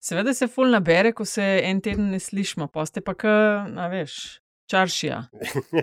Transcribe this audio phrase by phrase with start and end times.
[0.00, 4.12] Seveda se ful nabere, ko se en teden ne slišimo, poste pa, kaj veš,
[4.70, 5.24] čaršija.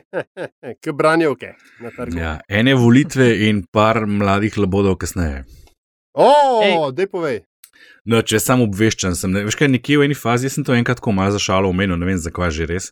[0.83, 1.51] K branjevke
[1.83, 2.19] na trgu.
[2.19, 5.43] Ja, ene volitve in par mladih labodov kasneje.
[6.15, 6.31] O,
[6.95, 7.41] dej povej.
[8.05, 10.99] No, če sem obveščen, sem, ne, veš kaj, nekje v eni fazi sem to enkrat
[11.01, 12.91] tako malo zašalo omenil, ne vem zakaj že res.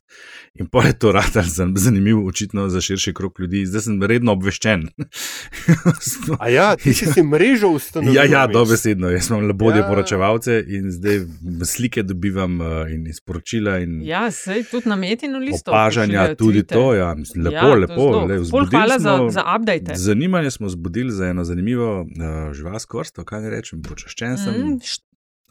[0.57, 1.37] In pa je to rad
[1.77, 4.87] zanimivo, očitno za širši krok ljudi, zdaj sem redno obveščen.
[6.43, 8.15] A ja, ti si si mrežo ustanovil.
[8.17, 9.87] ja, ja, dobesedno, jaz imam labodje ja.
[9.87, 11.21] poročevalce in zdaj
[11.65, 13.77] slike dobivam uh, in sporočila.
[13.85, 15.69] In ja, sej tudi na metinu listu.
[15.71, 18.09] Opažanja, tudi to, ja, mislim, lepo, Ja, lepo.
[18.25, 19.95] Le, hvala za, smo- za update.
[19.95, 24.53] Zanimanje smo zbudili za eno zanimivo uh, živalsko vrsto, kaj ne rečem, počaščen sem.
[24.53, 25.02] Mm.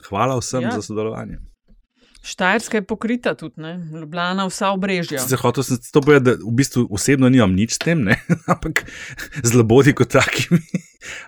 [0.08, 0.70] Hvala vsem Ja.
[0.70, 1.38] za sodelovanje.
[2.22, 3.72] Štajerska je pokrita tudi, ne?
[4.00, 5.18] Ljubljana vsa obrežja.
[5.18, 8.14] Sicer hotel sem to povedati, da v bistvu osebno nimam nič s tem, ne?
[8.52, 8.84] ampak
[9.42, 10.60] z labodi kot takimi.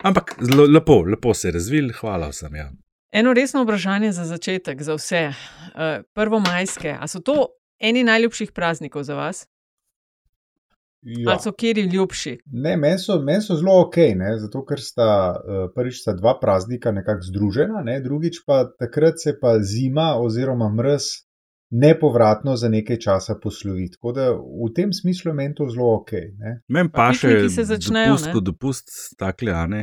[0.02, 2.54] ampak zelo, lepo, lepo se je razvil, hvala vsem.
[2.54, 2.70] Ja.
[3.12, 5.24] Eno resno vprašanje za začetek, za vse.
[5.74, 7.48] Uh, prvo majske, a so to
[7.80, 9.46] eni najljubših praznikov za vas?
[11.04, 11.30] Ja.
[11.30, 12.38] Ali so kjeri ljubši?
[12.46, 16.38] Ne, meni so, men so zelo ok, ne, zato ker sta uh, prvič sta dva
[16.40, 21.10] praznika nekako združena, ne, drugič pa takrat se pa zima oziroma mrz
[21.70, 23.88] nepovratno za nekaj časa poslovi.
[23.90, 26.12] Tako da v tem smislu je meni to zelo ok.
[26.38, 26.52] Ne.
[26.68, 28.34] Meni pa še pikniki se začnejo, dopust, ne?
[28.36, 29.82] kot dopust, takle, a ne.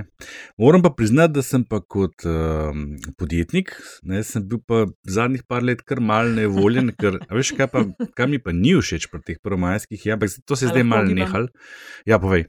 [0.61, 2.87] Moram pa priznati, da sem pa kot um,
[3.19, 3.73] podjetnik,
[4.07, 7.85] ne, sem bil pa zadnjih par let kar mal nevoljen, ker veš, kaj, pa,
[8.17, 11.09] kaj mi pa ni všeč pri teh prvomajskih, ja, ampak to se je zdaj mal
[11.11, 11.51] nehal.
[12.07, 12.47] Ja, povej.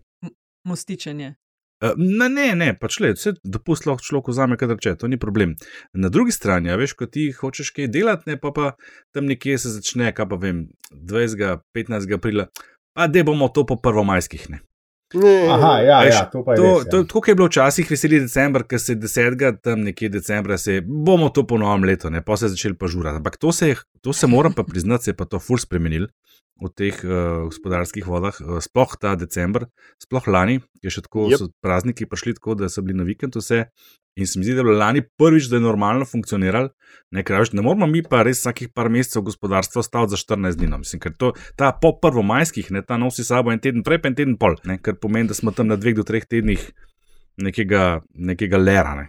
[0.69, 1.35] Mostičenje.
[1.83, 5.17] Uh, Ne, ne, ne, pač le, vse dopust lahko človek vzame, kadar če, to ni
[5.19, 5.57] problem.
[5.95, 8.73] Na drugi strani, a veš, ko ti hočeš kaj delati, ne, pa pa
[9.13, 11.43] tam nekje se začne, kaj pa vem, 20.
[11.75, 12.15] 15.
[12.15, 12.47] aprila,
[12.95, 14.51] pa da bomo to po prvomajskih.
[14.51, 14.61] Ne.
[15.15, 15.33] Ne.
[15.45, 16.87] Aha, ja, Veš, ja, to pa je To, res.
[16.87, 17.05] to, Ja.
[17.05, 19.59] tako kot je bilo včasih veseli decembr, ker se 10.
[19.61, 22.87] tam nekje decembra se bomo to po novem letu, ne, pa se je začeli pa
[22.87, 23.17] žurati.
[23.17, 26.07] Ampak to se, je- to se moram pa priznati, se je pa to ful spremenil
[26.63, 29.67] v teh uh, gospodarskih vodah, uh, sploh ta decembr,
[30.03, 31.43] sploh lani, ki je še tako, yep.
[31.43, 33.67] so prazniki prišli tako, da so bili na vikend vse.
[34.21, 36.69] In se mi zdi, da je bilo lani prvič, da je normalno funkcioniralo,
[37.17, 40.69] ne, veš, ne moramo mi pa res vsakih par mesecev gospodarstvo staviti za 14 dni.
[40.69, 40.81] No.
[40.83, 44.19] Mislim, ker to, ta po prvomajskih, ne, ta nosi sabo en teden prej, pa en
[44.19, 46.61] teden pol, ne, kar pomeni, da smo tam na dveh do treh tednih
[47.41, 48.93] nekega, nekega lera.
[49.01, 49.09] Ne,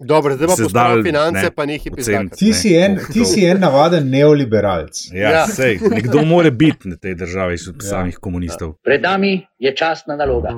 [0.00, 2.28] Dobro, zdaj pa se postavljamo zdal, finance, ne, pa nekaj pisati.
[2.36, 4.96] Ti si, en, ti si en navaden neoliberalc.
[5.12, 5.30] Ja, Ja.
[5.30, 5.46] ja.
[5.46, 8.74] Sej, nekdo mora biti na tej državi, iz samih komunistov.
[8.84, 10.48] Pred nami je časna naloga.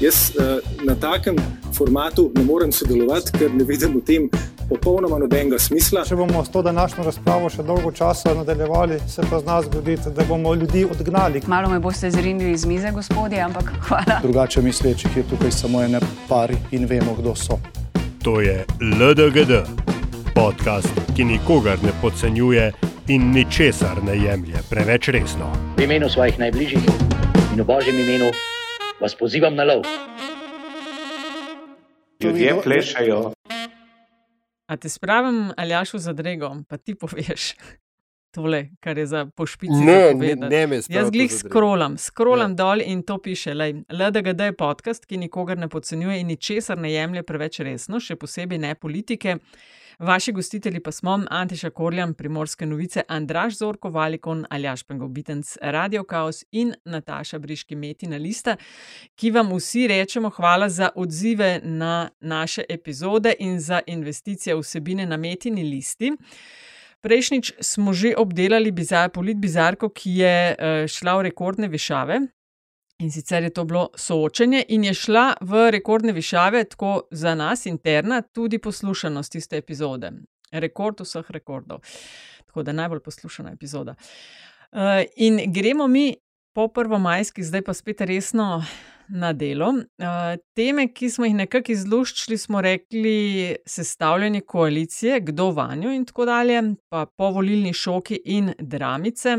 [0.00, 1.36] Jaz uh, na takem
[1.76, 4.28] formatu ne morem sodelovati, ker ne vidim v tem
[4.68, 6.04] popolnoma nobenega smisla.
[6.04, 10.24] Če bomo s to današnjo razpravo še dolgo časa nadaljevali, se pa zna zgoditi, da
[10.28, 11.42] bomo ljudi odgnali.
[11.46, 14.20] Malo me boste zrinili iz mize, gospodje, ampak hvala.
[14.22, 17.58] Drugače mislečih je tukaj samo ene pari in vemo, kdo so.
[18.26, 19.52] To je LDGD,
[20.34, 22.72] podcast, ki nikogar ne podcenjuje
[23.08, 25.46] in ničesar ne jemlje preveč resno.
[25.78, 26.82] V imenu svojih najbližjih
[27.54, 28.32] in v božjem imenu
[29.00, 29.86] vas pozivam na lov.
[32.22, 33.30] Ljudje plešajo.
[34.66, 37.54] A te spravim Aljašu za drego, pa ti poveš
[38.36, 39.80] tole, kar je za pošpici.
[39.86, 42.60] Ne, ne, ne me Jaz glih skrolam, skrolam Ja.
[42.62, 43.54] dol in to piše.
[43.56, 48.16] Lej, LDGD je podcast, ki nikogar ne podcenjuje in ničesar ne jemlje preveč resno, še
[48.16, 49.38] posebej ne politike.
[49.98, 56.42] Vaši gostitelji pa smo Antiša Korjan, Primorske novice, Andraš Zorko Valikon, Aljaš Pengobitenc, Radio Chaos
[56.52, 58.58] in Nataša Briški Metina Lista,
[59.16, 65.16] ki vam vsi rečemo hvala za odzive na naše epizode in za investicije vsebine na
[65.16, 66.12] Metini listi.
[67.06, 72.18] Prejšnjič smo že obdelali bizar, polit bizarko, ki je eh, šla v rekordne višave.
[72.98, 77.66] In sicer je to bilo soočenje, in je šla v rekordne višave, tako za nas
[77.70, 80.10] interna, tudi poslušanost tiste epizode.
[80.50, 81.84] Rekord vseh rekordov.
[82.46, 83.94] Tako da najbolj poslušana epizoda.
[84.72, 86.16] Uh, in gremo mi
[86.56, 88.64] po prvomajski, zdaj pa spet resno
[89.08, 89.68] na delo.
[89.68, 96.24] Uh, teme, ki smo jih nekako izluščili, smo rekli sestavljanje koalicije, kdo vanjo in tako
[96.24, 99.36] dalje, pa povolilni šoki in dramice.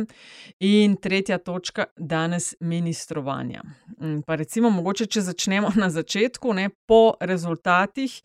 [0.59, 3.61] In tretja točka danes ministrovanja.
[4.01, 8.21] Mm, Pa recimo, mogoče, če začnemo na začetku, ne, po rezultatih,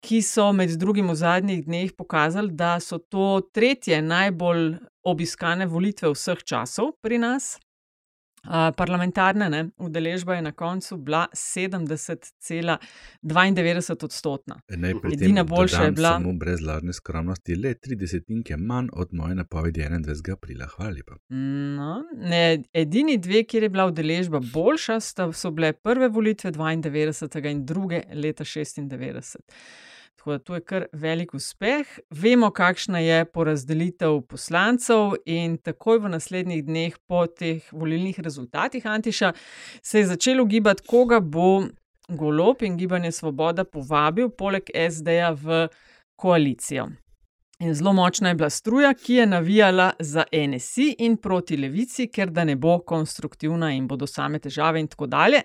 [0.00, 6.12] ki so med drugim v zadnjih dneh pokazali, da so to tretje najbolj obiskane volitve
[6.12, 7.58] vseh časov pri nas.
[8.76, 14.60] Parlamentarna ne, udeležba je na koncu bila 70,92 odstotna.
[14.66, 16.08] Tem Edina boljša je bila.
[16.08, 20.32] Samo brez lažne skromnosti, le 30 manj od moje napovedi 21.
[20.32, 20.66] aprila.
[20.66, 21.14] Hvala lepa.
[21.76, 27.50] No, ne, edini dve, kjer je bila udeležba boljša, sta, so bile prve volitve 92
[27.50, 29.38] in druge leta 96.
[30.20, 31.86] Tako da to je kar velik uspeh.
[32.10, 39.32] Vemo, kakšna je porazdelitev poslancev, in takoj v naslednjih dneh po teh volilnih rezultatih Antiša
[39.82, 41.62] se je začelo gibati, koga bo
[42.08, 45.68] Golop in Gibanje Svoboda povabil, poleg SD-ja v
[46.16, 46.90] koalicijo.
[47.60, 52.28] In zelo močna je bila struja, ki je navijala za NSI in proti levici, ker
[52.28, 55.42] da ne bo konstruktivna in bodo same težave in tako dalje.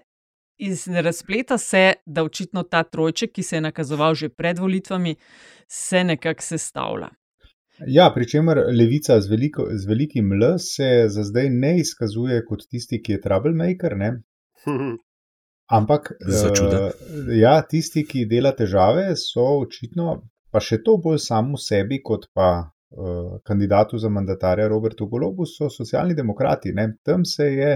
[0.58, 5.16] Iz razpleta se, da očitno ta trojček, ki se je nakazoval že pred volitvami,
[5.68, 7.10] se nekako sestavlja.
[7.88, 12.64] Ja, pri čemer levica z, veliko, z velikim L se za zdaj ne izkazuje kot
[12.72, 13.98] tisti, ki je troublemaker.
[13.98, 14.12] Ne?
[15.78, 16.94] Ampak uh,
[17.36, 20.22] ja, tisti, ki dela težave, so očitno,
[20.52, 25.68] pa še to bolj samo sebi, kot pa uh, kandidatu za mandatarja Robertu Golobu, so
[25.74, 26.72] socialni demokrati.
[26.72, 26.94] Ne?
[27.04, 27.72] Tam se je,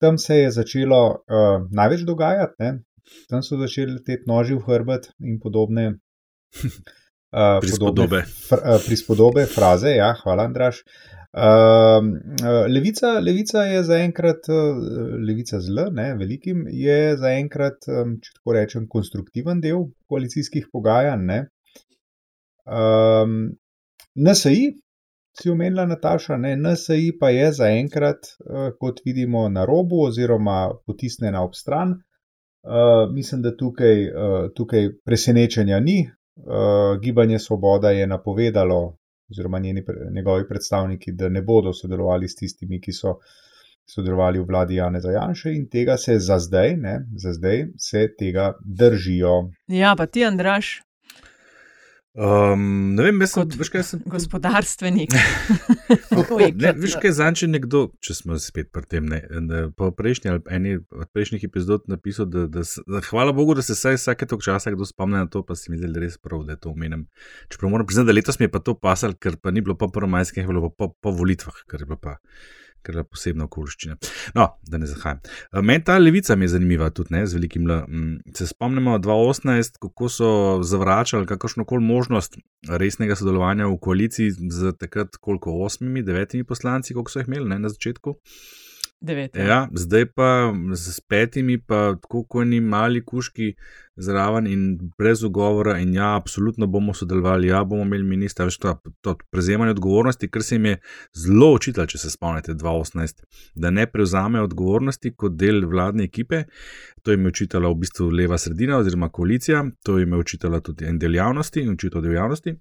[0.00, 2.70] tam se je začelo uh, največ dogajati, ne?
[3.28, 5.94] tam so začeli leteti noži v hrbet in podobne.
[7.28, 8.22] Uh, Prispodobe.
[8.24, 10.78] Fr, uh, prispodobe, fraze, ja, hvala, Andraš.
[11.36, 12.00] Uh,
[12.72, 14.78] levica, levica je zaenkrat, uh,
[15.28, 21.26] levica z L, ne, velikim, je zaenkrat, um, če tako rečem, konstruktiven del koalicijskih pogajanj.
[21.28, 21.38] Ne.
[22.64, 23.36] Um,
[24.16, 24.72] NSI,
[25.42, 31.42] si omenila Nataša, ne, NSI pa je zaenkrat, uh, kot vidimo, na robu oziroma potisnjena
[31.44, 31.90] ob stran.
[32.62, 36.10] Uh, mislim, da tukaj, uh, tukaj presenečenja ni.
[36.36, 38.96] Uh, Gibanje Svoboda je napovedalo,
[39.30, 43.18] oziroma njeni, njegovi predstavniki, da ne bodo sodelovali s tistimi, ki so
[43.88, 48.52] sodelovali v vladi Jana Zajanša, in tega se za zdaj, ne, za zdaj se tega
[48.64, 49.50] držijo.
[49.66, 50.82] Ja, pa ti, Andraš,
[52.18, 54.00] Um, ne vem, jaz sem, veš, kaj sem.
[54.10, 55.12] gospodarstvenik.
[56.58, 60.42] Ne, veš, kaj zanče nekdo, če smo spet pri tem, ne, ne, po prejšnji ali
[60.52, 64.42] eni od prejšnjih epizod napisal, da, da, da hvala Bogu, da se vsaj vsake tok
[64.44, 67.06] časa kdo spomne na to, pa se mi zdi, res prav, da to omenim.
[67.52, 69.88] Čeprav moram priznati, da letos mi je pa to pasal, ker pa ni bilo po
[69.94, 72.18] prvomajskih, bilo pa po, po volitvah, ker je bilo pa.
[72.82, 73.96] Ker je posebna okoliščina.
[74.34, 75.20] No, da ne zahajam.
[75.52, 77.82] Eh, Meni ta levica mi je zanimiva tudi, ne, z velikim L.
[77.88, 80.30] Mm, Se spomnimo 2018, kako so
[80.62, 82.38] zavračali kakršno koli možnost
[82.68, 87.58] resnega sodelovanja v koaliciji z takrat koliko osmimi, devetimi poslanci, koliko so jih imeli ne,
[87.58, 88.16] na začetku.
[89.00, 89.36] Devet.
[89.36, 93.52] Ja, zdaj pa s petimi, pa tako kot ni mali kuški
[93.96, 98.74] zraven in brez ugovora, in ja, absolutno bomo sodelovali, ja, bomo imeli ministra, veš, to,
[99.00, 100.76] to prevzemanje odgovornosti, ker se jim je
[101.14, 103.22] zelo očitalo, če se spomnite, 2018,
[103.54, 106.44] da ne prevzame odgovornosti kot del vladne ekipe.
[107.02, 110.90] To jim je očitala v bistvu leva sredina oziroma koalicija, to jim je očitala tudi
[110.90, 112.58] en del javnosti in očital del javnosti.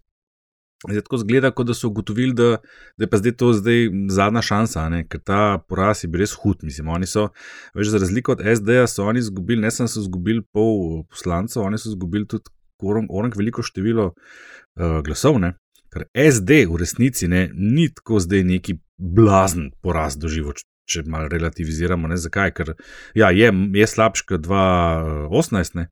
[0.85, 2.57] Zdaj tako zgleda, kot da so ugotovili, da,
[2.97, 4.99] da je pa zdaj to zdaj zadnja šansa, ne?
[5.09, 5.39] ker ta
[5.69, 6.61] poraz je bil res hud.
[6.67, 7.31] Mislim, oni so,
[7.73, 11.81] več za razliko od SD-ja, so oni izgubili, ne samo so izgubili pol poslancev, oni
[11.81, 12.53] so izgubili tudi
[12.85, 15.39] orang, orang veliko število uh, glasov.
[15.41, 15.55] Ne?
[15.93, 20.53] Ker SD v resnici ne, ni tako zdaj neki blazen poraz doživel,
[20.85, 22.05] če malo relativiziramo.
[22.11, 22.21] Ne?
[22.21, 22.53] Zakaj?
[22.53, 22.75] Ker
[23.17, 25.81] ja, je, je slabš kot 2018.
[25.81, 25.89] Ne?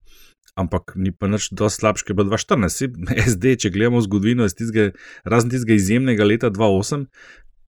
[0.56, 2.70] Ampak ni pa nič dosti slabše, kot je bilo 2014.
[3.10, 4.94] Saj SD, če gledamo zgodovino, iz tistega,
[5.28, 7.10] razen tistega izjemnega leta 2008,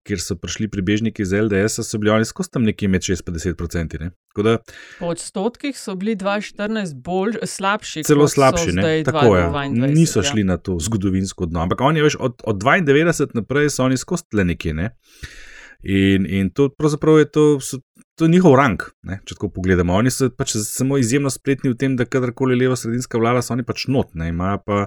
[0.08, 3.36] kjer so prišli pribežniki iz LDS, so bili oni skozi tam nekje med 6 in
[3.36, 3.98] 10 procenti.
[4.00, 4.12] ne.
[4.32, 4.54] Tako da
[5.00, 8.04] Po odstotkih so bili 2014 bolj slabši.
[8.04, 9.04] celo slabši, ne?
[9.04, 9.44] Tako je.
[9.44, 10.24] 2022, Niso ja.
[10.24, 11.66] šli na to zgodovinsko dno.
[11.66, 14.74] Ampak oni, veš, od, od 92 naprej so oni skozi tle nekje.
[14.74, 14.94] Ne?
[15.84, 17.78] In, in to pravzaprav je to, so,
[18.18, 19.20] to je njihov rang, ne?
[19.26, 19.94] če tako pogledamo.
[19.94, 23.66] Oni so pač samo izjemno spretni v tem, da kadarkoli je levo-sredinska vlada, so oni
[23.68, 24.32] pač not, ne?
[24.34, 24.80] imajo pa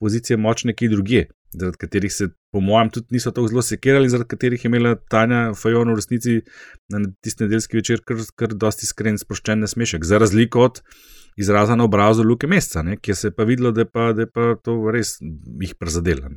[0.00, 4.32] pozicije močne nekje drugje, zaradi katerih se, po mojem, tudi niso tako zelo sekirali, zaradi
[4.32, 6.40] katerih je imela Tanja Fajon v resnici
[6.88, 10.80] na tisti nedeljski večer kar, kar dosti iskren, sproščen nasmešek, za razliko od
[11.36, 12.96] izraza na obrazu Luke Meseca, ne?
[12.96, 16.32] kjer se je pa videlo, da je pa, da je pa to res jih prizadelo.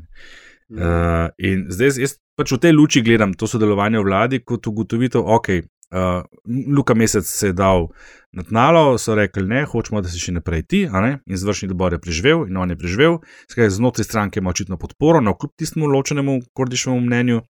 [0.74, 0.82] Ne.
[0.82, 5.22] Uh, in zdaj jaz- pač v tej luči gledam to sodelovanje v vladi kot ugotovitev,
[5.22, 5.50] ok.
[5.94, 6.26] Uh,
[6.74, 7.92] Luka Mesec se je dal
[8.34, 12.02] na tnalo, so rekli, ne, hočemo, da si še naprej ti, in izvršni odbor je
[12.02, 16.40] preživel, in on je preživel, skratka, znotraj stranke ima očitno podporo, no, kljub tistemu ločenemu
[16.58, 17.44] kordiševemu mnenju,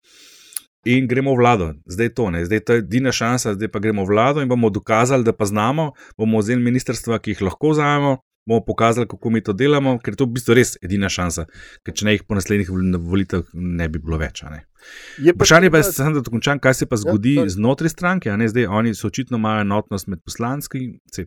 [0.84, 1.66] in gremo v vlado.
[1.84, 4.48] Zdaj je to, ne, zdaj je to edina šansa, zdaj pa gremo v vlado in
[4.48, 9.30] bomo dokazali, da pa znamo, bomo vzeli ministrstva, ki jih lahko vzamemo, bomo pokazali, kako
[9.30, 11.46] mi to delamo, ker je to v bistvu res edina šansa,
[11.86, 14.42] ker če ne jih po naslednjih vol- volitvah ne bi bilo več.
[14.42, 17.52] Je pa Vprašanje pa je, samo da dokončam, kaj se pa zgodi sorry.
[17.52, 18.30] ja, znotraj stranke.
[18.30, 21.26] a ne, Zdaj, oni so očitno imajo enotnost med poslanskimi, se,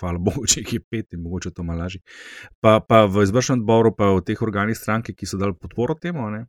[0.00, 2.00] hvala Bogu, če jih je pet in mogoče to malo lažje.
[2.60, 6.30] Pa, pa v izvršnem odboru, pa v teh organih stranke, ki so dali podporo temu.
[6.30, 6.46] Ne.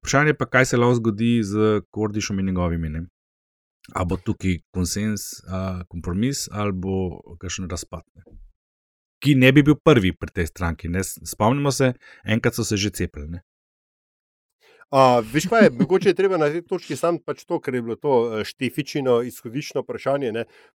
[0.00, 2.88] Vprašanje pa, kaj se lahko zgodi z Kordišom in njegovimi.
[2.88, 3.06] Ne.
[3.94, 8.04] A bo tukaj konsens, a, kompromis ali bo kakšen razpad.
[8.14, 8.49] Ne.
[9.20, 10.88] Ki ne bi bil prvi pri tej stranki.
[10.88, 11.04] Ne?
[11.04, 11.92] Spomnimo se,
[12.24, 13.28] enkrat so se že cepili.
[13.28, 13.42] Ne?
[14.90, 17.82] Uh, veš, pa je, mogoče je treba na tej točki sam pač to, ker je
[17.82, 20.32] bilo to eh, štefično izhodiščno vprašanje,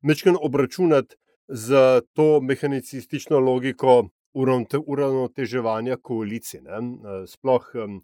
[0.06, 1.18] večkrat obračunati
[1.50, 6.62] z to mehanicistično logiko uravnoteževanja koalicije.
[6.62, 6.78] Ne?
[6.78, 8.02] Eh, sploh um,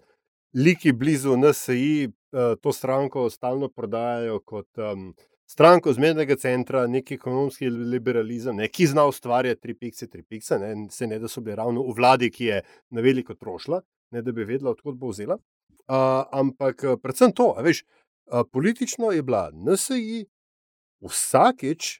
[0.57, 5.13] liki blizu NSI uh, to stranko stalno prodajajo kot um,
[5.49, 10.73] stranko zmernega centra, neki ekonomski liberalizem, ne, ki zna ustvarjati tri pikce, tri pikce, ne,
[10.93, 12.59] se ne da so bili ravno v vladi, ki je
[12.93, 13.81] na veliko trošila,
[14.13, 15.39] ne da bi vedela, odkot bo vzela.
[15.89, 17.81] Uh, ampak predvsem to, veš,
[18.29, 20.27] uh, politično je bila NSI
[21.01, 21.95] vsakeč,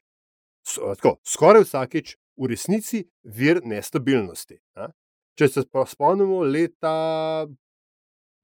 [0.62, 4.60] so, tako, skoraj vsakeč, v resnici vir nestabilnosti.
[4.78, 4.92] Ne.
[5.36, 6.94] Če se spomnimo leta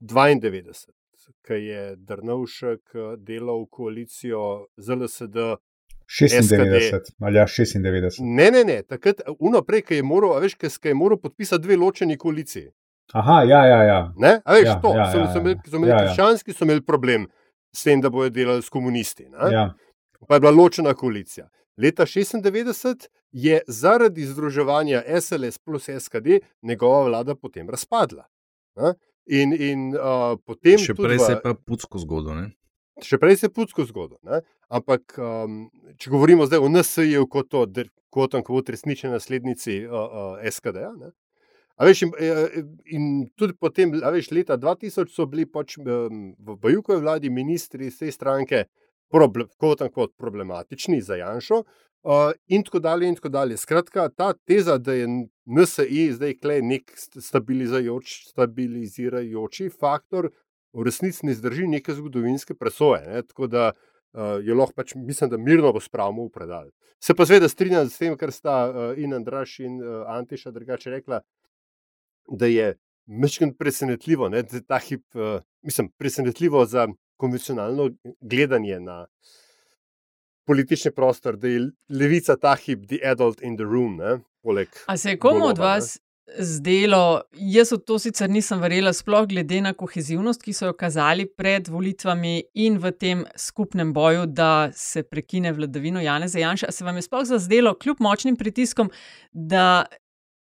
[0.03, 0.91] 92,
[1.47, 5.37] ki je Drnovšek eh, delal koalicijo z LSD.
[6.07, 8.19] 96 ali 96.
[8.21, 12.17] Ne, ne, ne, takrat, unaprej, ki je moral, veš, ki je moral podpisati dve ločeni
[12.19, 12.71] koaliciji.
[13.13, 13.83] Aha, ja, ja.
[13.83, 14.13] ja.
[14.17, 16.65] Ne, a veš, ja, to, ja, so, ja, so imeli, so imeli ja, krščanski, so
[16.65, 17.27] imeli problem
[17.75, 19.27] s tem, da bodo delali s komunisti.
[19.53, 19.73] Ja.
[20.29, 21.49] Pa je bila ločena koalicija.
[21.77, 28.25] Leta 96 je zaradi združevanja SLS plus SKD njegova vlada potem razpadla.
[28.77, 28.95] Ne?
[29.27, 30.79] In, in uh, potem.
[30.79, 32.47] Še prej se je pa putsko zgodilo.
[33.03, 34.41] Še prej se je putsko zgodilo.
[34.73, 35.67] Ampak, um,
[35.99, 37.67] če govorimo zdaj o NSA-ju kot o
[38.17, 40.87] kot kot resnični naslednici uh, uh, SKD.
[40.87, 41.13] -ja,
[41.77, 42.13] Veš, in,
[42.89, 47.99] in tudi potem, veš, leta 2000 so bili pač, um, v Bajukovi vladi ministri iz
[48.01, 48.65] te stranke,
[49.13, 53.11] kot in kot problematični za Janšo, uh, in tako dalje.
[53.11, 53.59] In tako dalje.
[53.61, 55.11] Skratka, ta teza, da je
[55.47, 60.31] NSI zdaj klej nek stabilizirajoči faktor,
[60.77, 63.07] v resnici ne zdrži neke zgodovinske presoje.
[63.07, 63.23] Ne?
[63.23, 63.79] Tako da uh,
[64.45, 66.71] je lahko, pač, mislim, da mirno bo spravimo v predal.
[67.01, 70.91] Se pa seveda strinjam s tem, kar sta uh, in Andraš in uh, Antiša drugače
[70.99, 71.21] rekla,
[72.29, 72.75] da je
[73.07, 74.43] mečken presenetljivo, ne?
[74.43, 79.07] da ta hip, uh, mislim, presenetljivo za konvencionalno gledanje na
[80.47, 83.97] politični prostor, da je levica ta hip, the adult in the room.
[83.97, 84.19] Ne?
[84.43, 86.07] Poleg A se je komu od vas ne?
[86.43, 91.27] zdelo, jaz v to sicer nisem verjela, sploh glede na kohezivnost, ki so jo kazali
[91.27, 96.73] pred volitvami in v tem skupnem boju, da se prekine vladavino Janeza Janša.
[96.75, 98.91] Se vam je sploh zazdelo, kljub močnim pritiskom,
[99.33, 99.87] da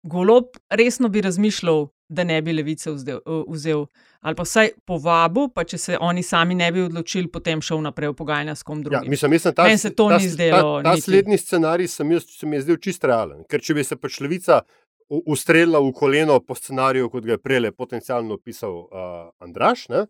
[0.03, 3.85] golob resno bi razmišljal da ne bi levice vzel, vzel
[4.19, 8.11] ali pa vsaj povabil, pa če se oni sami ne bi odločili, potem šel naprej
[8.11, 9.07] v pogajanja s kom ja, drugim.
[9.07, 10.73] Ja, mislim, mislim, ta, Meni se to ta, ni zdelo.
[10.81, 13.77] Ta, ta, ta slednji scenarij se mi, se mi je zdel čist realen, ker če
[13.77, 14.63] bi se pač levica
[15.09, 19.87] ustrelila v koleno po scenariju, kot ga je prej potencialno opisal uh, Andraš.
[19.89, 20.05] Ne?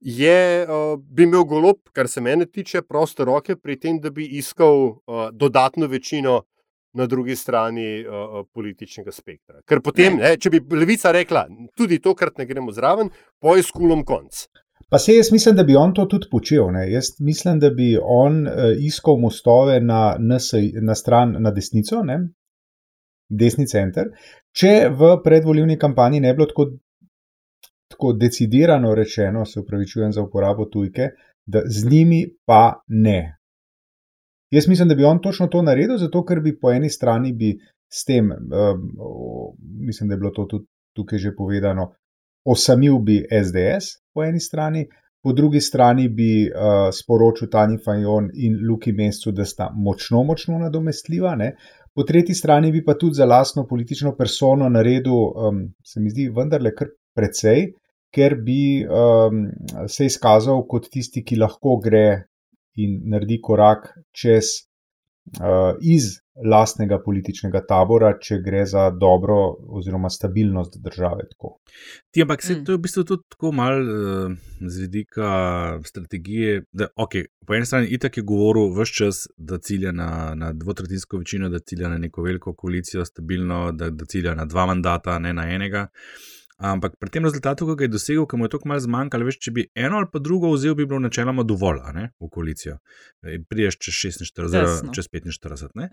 [0.00, 4.26] Je, uh, bi imel golob, kar se mene tiče, proste roke pri tem, da bi
[4.40, 6.42] iskal uh, dodatno večino
[6.94, 9.60] na drugi strani uh, političnega spektra.
[9.66, 11.46] Ker potem, ne, če bi levica rekla,
[11.76, 13.10] tudi tokrat ne gremo zraven,
[13.42, 14.46] poj s kulom konc.
[14.90, 16.68] Pa se jaz mislim, da bi on to tudi počel.
[16.72, 16.86] Ne?
[16.92, 22.20] Jaz mislim, da bi on uh, iskal mostove na, NS, na stran, na desnico, ne?
[23.28, 24.10] desni center.
[24.54, 26.66] Če v predvoljivni kampanji ne bi bilo tako,
[27.90, 31.08] tako decidirano rečeno, se upravičujem za uporabo tujke,
[31.46, 33.36] da z njimi pa ne.
[34.54, 37.56] Jaz mislim, da bi on točno to naredil, zato ker bi po eni strani bi
[37.90, 38.84] s tem, um,
[39.86, 41.88] mislim, da je bilo to tudi tukaj že povedano,
[42.44, 44.86] osamil bi SDS po eni strani,
[45.22, 50.58] po drugi strani bi uh, sporočil Tani Fajon in Luki Mestu, da sta močno, močno
[50.58, 51.32] nadomestljiva.
[51.40, 51.54] Ne?
[51.94, 56.28] Po tretji strani bi pa tudi za lastno politično persono naredil, um, se mi zdi,
[56.28, 57.72] vendarle kar precej,
[58.14, 59.46] ker bi um,
[59.88, 62.04] se izkazal kot tisti, ki lahko gre
[62.74, 64.50] in naredi korak čez
[65.40, 69.36] uh, iz lastnega političnega tabora, če gre za dobro
[69.78, 71.28] oziroma stabilnost države.
[72.10, 72.64] Ti, ampak se, mm.
[72.66, 75.30] to je v bistvu tudi tako malo uh, z vidika
[75.86, 76.64] strategije.
[76.72, 81.22] Da, okay, po eni strani itak je govoril vse čas, da cilja na, na dvotretinsko
[81.22, 85.32] večino, da cilja na neko veliko koalicijo, stabilno, da, da cilja na dva mandata, ne
[85.32, 85.86] na enega.
[86.64, 89.36] Ampak pri tem rezultatu, ki ga je dosegel, ki mu je tako malo zmanjkalo, veš,
[89.44, 92.78] če bi eno ali pa drugo vzel, bi bilo načeloma dovolj ne, v koalicijo.
[93.50, 94.94] Priješ čez 46, Desno.
[94.96, 95.74] čez 45.
[95.76, 95.90] Ne.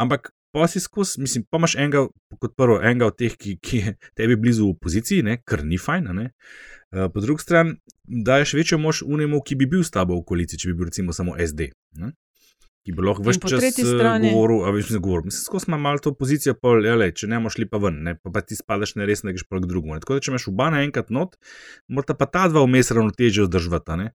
[0.00, 2.06] Ampak pa si skozi, mislim, pa imaš enega,
[2.40, 5.76] kot prvo, enega od teh, ki, ki je tebi blizu v opoziciji, ne, kar ni
[5.76, 6.08] fajn.
[6.16, 6.30] Ne.
[6.88, 7.76] E, po drugi strani,
[8.24, 11.12] daješ večjo moč unemu, ki bi bil s tabo v koaliciji, če bi bil recimo
[11.12, 11.74] samo SD.
[12.00, 12.14] Ne
[12.84, 15.30] ki bi lahko več časa eh, govoril, a več ne govoril.
[15.30, 18.14] Mislim, skozi ima malo to pozicijo, pol, jale, če ne moš li pa ven, ne,
[18.20, 20.00] pa, pa ti spadaš ne res, ne greš pa k drugemu.
[20.04, 21.38] Tako da, če imaš oba naenkrat not,
[21.88, 23.96] morata pa ta dva vmes ravnoteže vzdržvata.
[24.00, 24.10] Ne?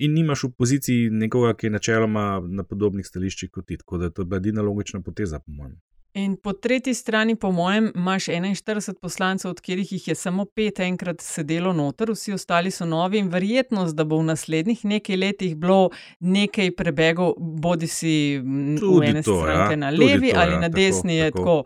[0.00, 3.80] In nimaš v poziciji nekoga, ki je načeloma na podobnih stališčih kot ti.
[3.82, 5.76] Tako da to je bila edina logična poteza, po mojem.
[6.14, 10.80] In po tretji strani, po mojem, imaš 41 poslancev, od katerih jih je samo pet
[10.80, 15.56] enkrat sedelo noter, vsi ostali so novi in verjetnost, da bo v naslednjih nekaj letih
[15.56, 15.90] bilo
[16.20, 20.52] nekaj prebegov, bodi si v Tudi ene to, ja, stranke na tudi levi to, ali
[20.52, 21.42] ja, na tako, desni, je tako.
[21.42, 21.64] tako.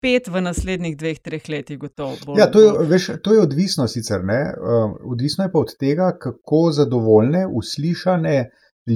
[0.00, 2.16] Pet v naslednjih dveh, treh letih, gotovo.
[2.26, 4.40] Bo, Ja, to je, bo- veš, to je odvisno sicer, ne?
[4.56, 8.38] Uh, odvisno je pa od tega, kako zadovoljne, uslišane,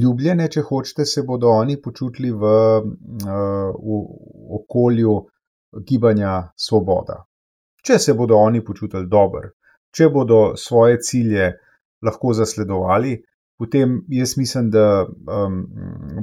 [0.02, 4.00] ljubljene, če hočete, se bodo oni počutili v, uh, v
[4.60, 5.14] okolju
[5.88, 7.22] gibanja Svoboda.
[7.84, 9.50] Če se bodo oni počutili dobro,
[9.94, 11.52] če bodo svoje cilje
[12.04, 13.18] lahko zasledovali,
[13.58, 15.60] potem jaz mislim, da um,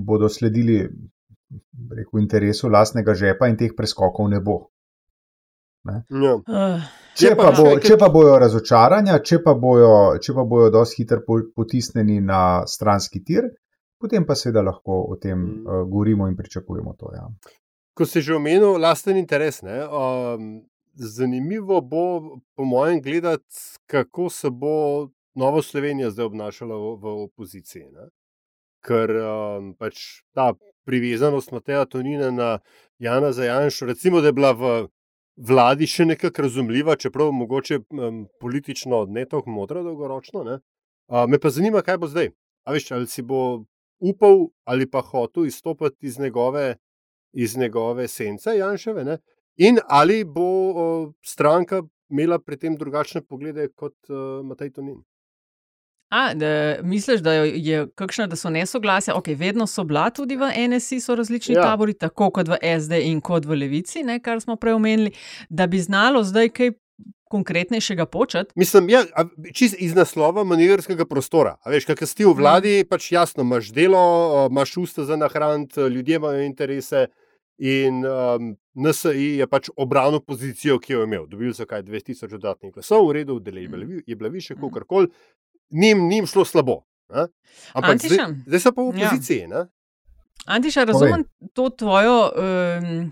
[0.05, 0.81] bodo sledili
[1.91, 4.57] rekel, interesu lastnega žepa in teh preskokov ne bo.
[5.85, 6.01] Ja.
[6.45, 6.83] Uh,
[7.17, 11.19] Če pa, bo, če pa bojo razočaranja, če pa bojo, če pa bojo dosti hitro
[11.25, 13.49] po- potisnjeni na stranski tir,
[14.01, 15.67] potem pa seveda lahko o tem Mm.
[15.67, 17.11] uh, govorimo in pričakujemo to.
[17.13, 17.29] Ja.
[17.93, 20.61] Ko si že omenil lasten interes, ne, um,
[20.93, 23.55] zanimivo bo, po mojem, gledati,
[23.85, 27.85] kako se bo Nova Slovenija zdaj obnašala v, v opoziciji.
[27.91, 28.09] Ne.
[28.83, 30.53] Ker um, pač ta
[30.85, 32.59] privezanost Mateja Tonina na
[32.99, 34.71] Jana Zajanša, recimo, da je bila v
[35.37, 40.43] vladi še nekako razumljiva, čeprav mogoče um, politično ne tako modra dolgoročno.
[40.43, 40.59] Ne.
[41.07, 42.31] Uh, me pa zanima, kaj bo zdaj.
[42.65, 43.63] A veš, ali si bo
[44.01, 46.75] upal ali pa hotel izstopiti iz njegove
[47.33, 49.17] iz njegove sence Janševe, ne?
[49.55, 50.41] in ali bo
[50.75, 54.99] o, stranka imela pri tem drugačne poglede kot uh, Matej Tonin.
[56.11, 59.15] A, da, misliš, da je, kakšna, da so nesoglasja?
[59.15, 61.61] Ok, vedno so bila tudi v NSI, so različni ja.
[61.63, 65.13] tabori, tako kot v SD in kot v Levici, ne, kar smo prej omenili,
[65.49, 66.73] da bi znalo zdaj kaj
[67.31, 68.51] konkretnejšega početi.
[68.55, 69.01] Mislim, ja,
[69.51, 71.55] čist iz naslova manevrskega prostora.
[71.57, 74.03] A veš, kaj si ti v vladi, pač jasno, imaš delo,
[74.45, 77.07] imaš usta za nahraniti, ljudje imajo interese.
[77.59, 78.45] In um,
[78.75, 81.27] NSI je pač obranil pozicijo, ki jo je imel.
[81.27, 84.55] Dobil so kaj 2000 dodatnih glasov, v redu, dele je bila, vi- je bila više,
[84.55, 85.11] kot koli.
[85.71, 86.79] Nim, nim šlo slabo.
[87.09, 87.27] Ne?
[87.73, 88.25] Ampak zdaj, Antiša?
[88.47, 89.05] zdaj so pa v Ja.
[89.05, 89.45] opoziciji.
[89.45, 89.61] Ja.
[90.47, 93.11] Antiša, razumem to tvojo um,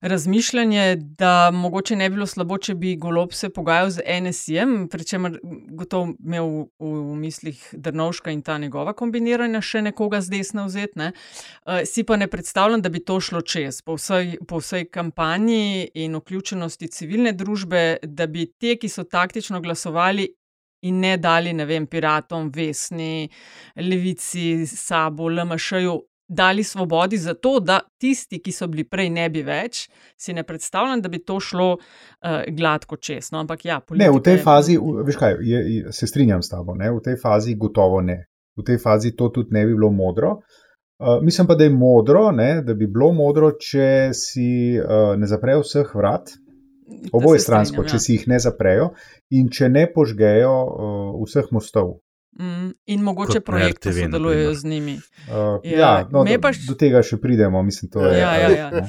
[0.00, 5.04] razmišljanje, da mogoče ne bi bilo slabo, če bi golob se pogajal z NSI-jem, pri
[5.04, 5.38] čemer
[5.78, 10.98] gotovo imel v, v mislih Drnovška in ta njegova kombiniranja še nekoga z desne vzeti.
[11.00, 11.12] Ne?
[11.66, 15.90] Uh, si pa ne predstavljam, da bi to šlo čez po vsej, po vsej kampanji
[15.94, 20.28] in vključenosti civilne družbe, da bi te, ki so taktično glasovali.
[20.86, 23.26] In ne dali, ne vem, piratom, vesni,
[23.80, 25.94] levici, sabo, LMŠ-ju,
[26.28, 29.86] dali svobodi za to, da tisti, ki so bili prej, ne bi več,
[30.18, 33.30] si ne predstavljam, da bi to šlo uh, gladko čez.
[33.32, 36.42] No, ampak ja, Ne, v politika tej fazi, v- veš kaj, je, je, se strinjam
[36.42, 36.90] s tabo, ne?
[36.90, 38.24] v tej fazi gotovo ne.
[38.56, 40.40] V tej fazi to tudi ne bi bilo modro.
[40.98, 45.28] Uh, mislim pa, da je modro, ne, da bi bilo modro, če si uh, ne
[45.28, 46.32] zaprejo vseh vrat,
[47.12, 48.00] oboje stransko, strinjam, če ja.
[48.00, 48.90] si jih ne zaprejo
[49.36, 51.98] in če ne požgejo uh, vseh mostov.
[52.38, 54.94] Mm, in mogoče projekti sodelujejo z njimi.
[55.26, 58.18] Uh, Ja, ja, no, do, pa š- do tega še pridemo, mislim, to je.
[58.18, 58.70] Ja, ja, ja.
[58.70, 58.82] ne.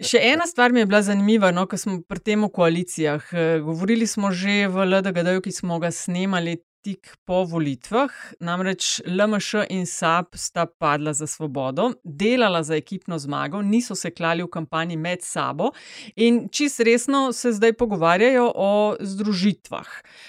[0.00, 3.20] Še ena stvar mi je bila zanimiva, no, ko smo pri tem o koalicijah.
[3.32, 8.12] Eh, Govorili smo že v LDGD, ki smo ga snemali tik po volitvah,
[8.44, 14.44] namreč LMŠ in SAP sta padla za svobodo, delala za ekipno zmago, niso se klali
[14.44, 15.70] v kampanji med sabo
[16.16, 19.88] in čist resno se zdaj pogovarjajo o združitvah,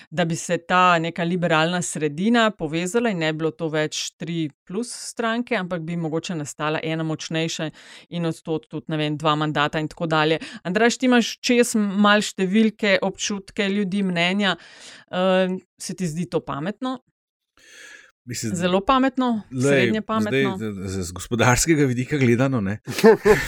[0.10, 4.90] da bi se ta neka liberalna sredina povezala in ne bilo to več tri plus
[4.96, 7.70] stranke, ampak bi mogoče nastala ena močnejša
[8.10, 10.40] in od tod tudi, ne vem, dva mandata in tako dalje.
[10.64, 14.56] Andraš, ti imaš čez mal številke, občutke ljudi, mnenja.
[15.12, 17.00] Uh, se ti zdi to pametno?
[18.26, 20.58] Mislim, Zelo pametno, Lej, srednje pametno.
[20.58, 22.80] Zdaj, z, gospodarskega vidika gledano, ne,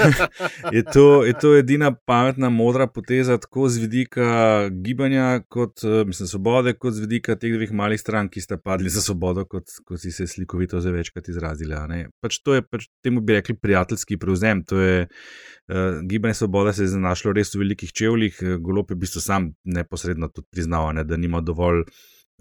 [0.76, 4.28] je, to, je to edina pametna, modra poteza, tako z vidika
[4.70, 8.94] gibanja, kot eh, mislim, svobode, kot z vidika teh dveh malih strank, ki sta padli
[8.94, 11.74] za svobodo, kot, kot si se slikovito že večkrat izrazili.
[11.74, 12.04] a ne.
[12.22, 14.62] Pač to je, pač, temu bi rekli, prijateljski prevzem.
[14.70, 18.96] To je, uh, gibanje Svoboda se je znašlo res v velikih čevljih, eh, golob je
[18.96, 21.82] v bistvu sam neposredno tudi priznal, ne, da nima dovolj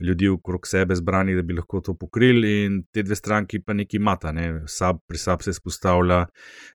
[0.01, 3.99] ljudi okrog sebe zbranih, da bi lahko to pokrili, in te dve stranki pa nekaj
[3.99, 4.33] imata.
[4.33, 4.63] Ne.
[4.69, 6.27] Sab, pri sab se spostavlja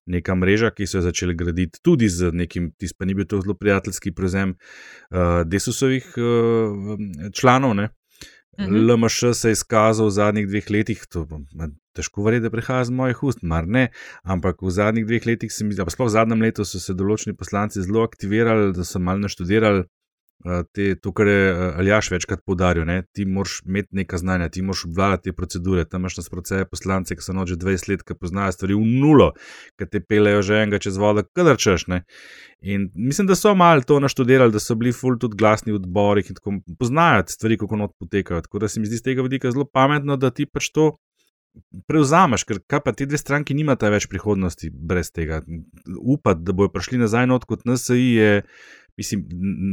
[0.05, 3.41] neka mreža, ki so jo začeli graditi tudi z nekim, tisti pa ni bil to
[3.41, 6.97] zelo prijateljski prevzem uh, Desusovih uh,
[7.33, 7.75] članov.
[7.75, 7.89] Ne.
[8.59, 8.75] Mhm.
[8.75, 11.23] LMŠ se je izkazal v zadnjih dveh letih, to
[11.55, 13.87] ma, težko verjeti, da prihaja z mojih ust, mar ne,
[14.23, 17.81] ampak v zadnjih dveh letih mi pa sploh v zadnjem letu so se določeni poslanci
[17.81, 19.85] zelo aktivirali, da so malo naštudirali
[20.73, 24.85] te, to, kar je Aljaš večkrat podaril, ne, ti moraš imeti neka znanja, ti moraš
[24.85, 25.85] obvladati te procedure.
[25.85, 29.31] Tam imaš nasprotne poslance, ki so noč 20 let, ki poznajo stvari v nulo,
[29.79, 31.87] ki te pelejo že enega čez vodo, kadar češ.
[31.91, 32.01] Ne.
[32.61, 36.29] In mislim, da so malo to naštudirali, da so bili ful tudi glasni v odborih
[36.29, 38.41] in tako poznajo stvari, kako not potekajo.
[38.41, 40.91] Tako da se mi zdi z tega vidika zelo pametno, da ti pač to
[41.87, 45.41] prevzameš, ker kaj pa ti dve stranki nimata več prihodnosti brez tega.
[45.99, 48.31] Upati, da bojo prišli nazaj not kot NSI je.
[49.01, 49.25] Mislim,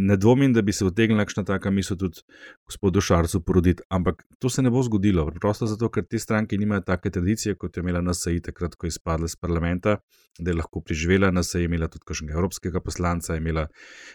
[0.08, 2.22] ne dvomim, da bi se utegnila kakšna taka misel tudi
[2.64, 5.26] gospodu Šarcu poroditi, ampak to se ne bo zgodilo.
[5.30, 8.94] Preprosto zato, ker te stranke nimajo take tradicije, kot je imela NSA, takrat, ko je
[8.94, 9.98] izpadla iz parlamenta,
[10.38, 13.66] da je lahko preživela NSA, je imela tudi kakšnega evropskega poslanca, imela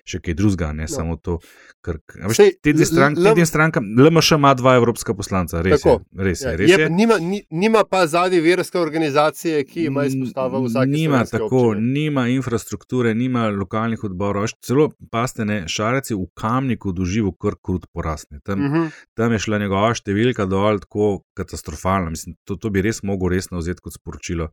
[0.08, 0.92] še kaj drugega, ne no.
[0.96, 1.38] samo to.
[1.86, 2.00] Ker,
[2.30, 6.24] veš, te dve stranke, te dve stranke, LMŠ ima dva evropska poslanca, res tako, je.
[6.30, 6.80] Res je, ja, res je.
[6.86, 6.90] je.
[6.90, 7.20] Nima,
[7.52, 11.92] nima pa zadnje verske organizacije, ki ima izpostavo vsake Nima tako, občine.
[12.00, 14.48] nima infrastrukture, nima lokalnih odborov.
[14.64, 18.40] Celo pastene šareci v kamniku doživel kar krut porasne.
[18.44, 18.76] Tam, uh Mhm.
[18.82, 18.92] -huh.
[19.14, 22.10] tam je šla njegova številka dol tako katastrofalna.
[22.10, 24.50] Mislim, to, to bi res mogel resno vzeti kot sporočilo,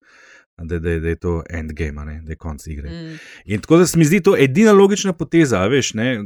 [0.64, 2.20] da, da, da je to endgame, ne?
[2.22, 2.90] da je konc igre.
[2.90, 3.18] Mm.
[3.44, 5.66] In tako da se mi zdi to edina logična poteza.
[5.66, 6.18] Veš, ne,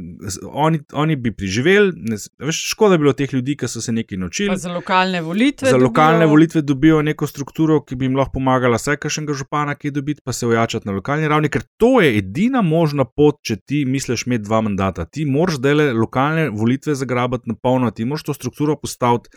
[0.51, 4.17] oni, oni bi preživeli, ne, veš, škoda bi bilo teh ljudi, ki so se nekaj
[4.17, 4.49] naučili.
[4.49, 5.69] Pa za lokalne volitve.
[5.69, 9.75] Za lokalne dobijo- volitve dobijo neko strukturo, ki bi jim lahko pomagala, vsaj kakšnega župana,
[9.75, 13.39] ki je dobiti, pa se ojačati na lokalni ravni, ker to je edina možna pot,
[13.41, 15.05] če ti misliš imeti dva mandata.
[15.05, 19.29] Ti moraš zdaj lokalne volitve zagrabati na polno, ti moraš to strukturo postaviti,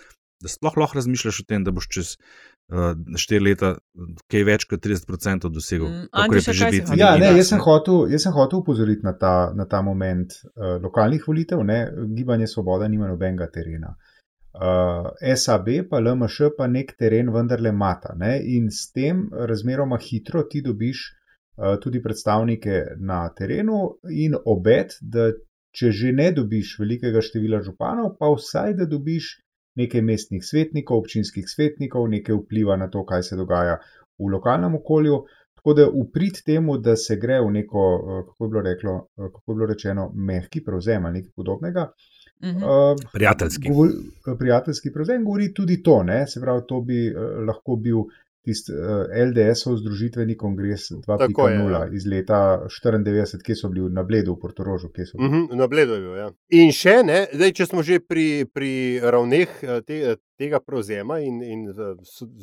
[0.42, 2.16] da sploh lahko razmišljaš o tem, da boš čez
[3.16, 3.72] štiri leta
[4.28, 5.88] kaj več kot 30% dosegel.
[5.88, 9.14] Mm, kaj si preživetni hotel Ja, ne, jaz sem hotel, jaz sem hotel upozoriti na
[9.16, 11.64] ta, na ta moment uh, lokalnih volitev.
[11.64, 11.81] Ne,
[12.16, 13.94] Gibanje Svoboda nima nobenega terena.
[14.59, 18.12] Uh, SAB pa LMŠ pa nek teren vendarle mata.
[18.18, 24.98] Ne, in s tem razmeroma hitro ti dobiš uh, tudi predstavnike na terenu in obet,
[25.00, 25.31] da
[25.72, 29.38] če že ne dobiš velikega števila županov, pa vsaj da dobiš
[29.78, 33.78] nekaj mestnih svetnikov, občinskih svetnikov, nekaj vpliva na to, kaj se dogaja
[34.18, 35.22] v lokalnem okolju.
[35.58, 39.30] Tako da uprit temu, da se gre v neko, eh, kako je bilo, reklo, eh,
[39.34, 41.90] kako je bilo rečeno, mehki prevzem ali nekaj podobnega.
[42.44, 42.62] Mhm.
[42.62, 43.68] Uh, Prijateljski.
[43.68, 43.92] Govori,
[44.38, 46.26] prijateljski prevzem govori tudi to, ne?
[46.26, 48.04] se pravi, to bi uh, lahko bil
[48.48, 51.82] tisti uh, LDS-ov združitveni kongres Tako je, 2.0 ja.
[51.92, 52.40] iz leta
[52.72, 54.88] 94, kje so bili na Bledu v Portorožu.
[54.94, 55.28] bili.
[55.28, 56.16] Mhm, na bledu je bil.
[56.16, 56.30] Ja.
[56.56, 58.72] In še ne, zdaj, če smo že pri, pri
[59.04, 61.94] ravneh eh, te, tega prevzema in, in eh,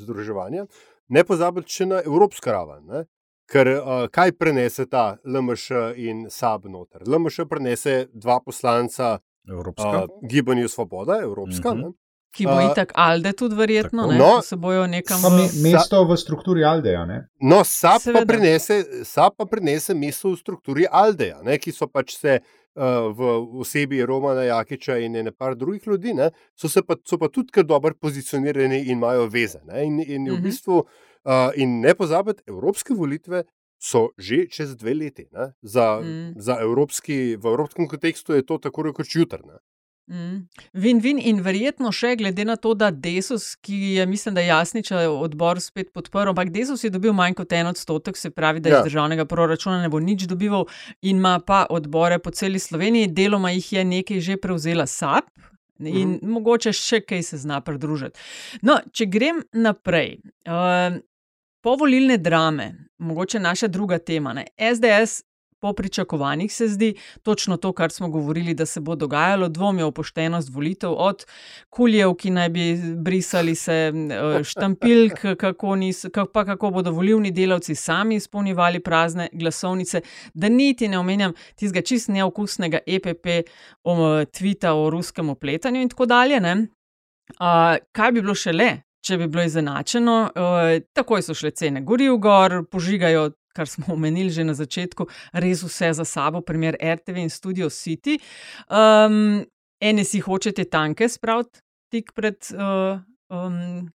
[0.06, 0.68] združevanja,
[1.10, 2.86] ne pozabiti še na evropsko raven.
[2.86, 3.06] Ne?
[3.46, 7.04] Ker uh, kaj prenese ta LMŠ in SAB noter?
[7.06, 10.08] LMŠ prenese dva poslanca Evropska.
[10.08, 11.74] uh, Gibanju Svoboda, Evropska.
[11.74, 11.80] Mhm.
[11.80, 12.05] Mm -hmm.
[12.36, 14.12] Ki bo A, itak Alde tudi verjetno, tako.
[14.12, 14.42] ne, No.
[14.42, 15.48] se bojo nekam Pa v...
[15.64, 17.06] mesto v strukturi Aldeja.
[17.06, 17.22] Ne?
[17.42, 18.26] No, SAB pa, Seveda.
[18.28, 23.20] prenese, SAB pa prenese mesto v strukturi Aldeja, ne, ki so pač se uh, v
[23.58, 27.50] osebi Romana Jakiča in ene par drugih ljudi, ne, so, se pa, so pa tudi
[27.50, 29.60] kar dobro pozicionirani in imajo veze.
[29.64, 30.44] Ne, in, in, v Mhm.
[30.44, 30.84] bistvu,
[31.24, 33.44] uh, in ne pozabiti, evropske volitve
[33.80, 35.28] so že čez dve leti.
[35.32, 36.34] Ne, za, Mm.
[36.38, 39.60] za evropski, v evropskem kontekstu je to tako rekoč jutrne.
[40.08, 40.48] Mm.
[40.74, 45.00] Vin, vin in verjetno še glede na to, da Desus, ki je, mislim, da Jasniča
[45.10, 48.80] odbor spet podprl, ampak Desus je dobil manj kot en odstotek, se pravi, da Ja.
[48.80, 50.68] iz državnega proračuna ne bo nič dobival
[51.02, 55.26] in ima pa odbore po celi Sloveniji, deloma jih je nekaj že prevzela SAP.
[55.80, 56.30] In Mhm.
[56.32, 58.20] mogoče še kaj se zna pridružiti.
[58.62, 60.22] No, če grem naprej.
[60.46, 61.02] Uh,
[61.62, 64.34] povolilne drame, mogoče naša druga tema.
[64.34, 64.46] Ne?
[64.58, 65.24] SDS
[65.60, 69.92] po pričakovanjih se zdi točno to, kar smo govorili, da se bo dogajalo, dvomijo v
[69.92, 71.26] poštenost volitev, od
[71.70, 72.66] kuljev, ki naj bi
[72.96, 80.02] brisali se, eh, štampilk, kako, nis, pa kako bodo volilni delavci sami izpolnjevali prazne glasovnice,
[80.34, 83.28] da niti ne omenjam tistega čist neokusnega EPP
[83.84, 86.40] o tvita o ruskem opletanju in tako dalje.
[86.40, 86.68] Ne?
[87.40, 88.70] Uh, kaj bi bilo še le,
[89.06, 90.18] če bi bilo izenačeno?
[90.36, 95.64] Uh, takoj so šle cene goriv gor, požigajo, kar smo omenili že na začetku, res
[95.64, 98.20] vse za sabo, primer RTV in Studio City.
[98.68, 99.46] Um,
[99.80, 103.88] ene si hočete tanke spraviti tik pred uh, um,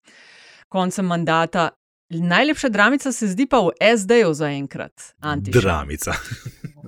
[0.68, 1.68] koncem mandata.
[2.11, 5.55] Najlepša dramica se zdi pa v SD-ju zaenkrat, Antiš.
[5.57, 6.12] Dramica.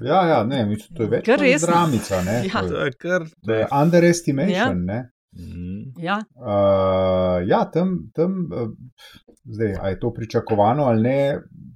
[0.02, 1.66] Ja, ja, ne, mislim, to je več kot resno.
[1.68, 2.22] dramica.
[2.22, 2.32] Ne?
[2.44, 2.62] Ja.
[2.62, 3.22] To je- kar.
[3.46, 4.88] To je underestimation.
[4.88, 4.96] Ja.
[4.96, 5.02] Ja.
[5.32, 5.92] Mm.
[5.98, 8.66] Ja, Uh, ja, tam, tam uh,
[9.44, 11.18] zdaj, a je to pričakovano ali ne,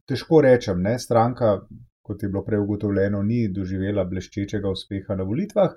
[0.09, 0.83] težko rečem.
[0.83, 0.99] Ne?
[0.99, 1.59] Stranka,
[2.03, 5.75] kot je bilo prej ugotovljeno, ni doživela bleščečega uspeha na volitvah,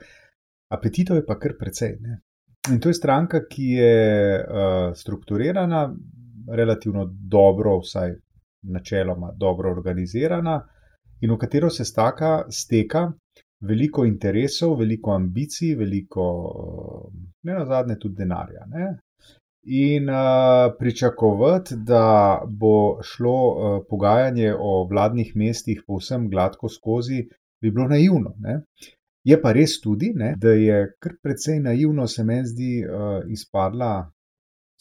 [0.74, 1.96] apetitov je pa kar precej.
[2.02, 2.20] Ne?
[2.70, 3.94] In to je stranka, ki je
[4.38, 5.88] uh, strukturirana,
[6.56, 8.14] relativno dobro, vsaj
[8.70, 10.60] načeloma dobro organizirana,
[11.22, 13.08] in v katero se staka, steka
[13.60, 16.26] veliko interesov, veliko ambicij, veliko,
[17.44, 18.66] ne na zadnje, tudi denarja.
[18.68, 18.90] Ne?
[19.64, 20.16] In uh,
[20.80, 27.28] pričakovati, da bo šlo uh, pogajanje o vladnih mestih povsem gladko skozi,
[27.62, 28.34] bi bilo naivno.
[28.40, 28.62] Ne?
[29.24, 34.12] Je pa res tudi, ne, da je kar precej naivno, se meni zdi, uh, izpadla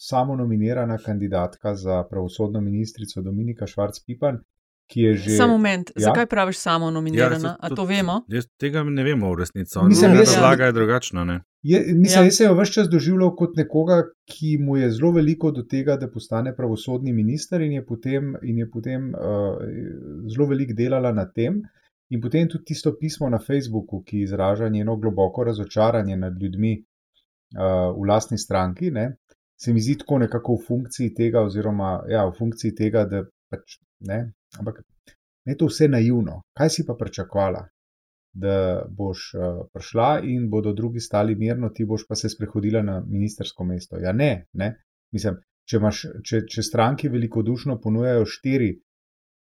[0.01, 4.37] samo nominirana kandidatka za pravosodno ministrico Dominika Švarc-Pipan,
[4.87, 5.29] ki je že.
[5.29, 6.05] Samo moment, ja?
[6.05, 7.57] zakaj praviš samo nominirana?
[7.63, 8.21] Ja, to vemo?
[8.27, 9.79] Jaz tega ne vemo v resnici.
[9.79, 11.23] Mislim, Mislim, jaz- razlaga je drugačna.
[11.23, 11.41] Ne?
[11.63, 12.25] Je, mislim, Ja.
[12.25, 15.97] jaz sem jo vse čas doživljal kot nekoga, ki mu je zelo veliko do tega,
[15.99, 19.57] da postane pravosodni minister, in je potem, in je potem uh,
[20.31, 21.61] zelo veliko delala na tem.
[22.09, 27.91] In potem tudi tisto pismo na Facebooku, ki izraža njeno globoko razočaranje nad ljudmi uh,
[27.97, 29.17] v lastni stranki, ne,
[29.61, 33.81] se mi zdi tako nekako v funkciji tega, oziroma ja, v funkciji tega, da pač
[34.07, 34.31] ne.
[34.59, 34.79] Ampak
[35.45, 36.41] ne to vse naivno.
[36.57, 37.67] Kaj si pa pričakovala?
[38.33, 42.99] Da boš uh, prišla in bodo drugi stali mirno, ti boš pa se sprehodila na
[43.07, 43.97] ministersko mesto.
[43.97, 44.75] Ja, ne, ne.
[45.11, 48.69] Mislim, če, imaš, če, če stranki velikodušno ponujajo štiri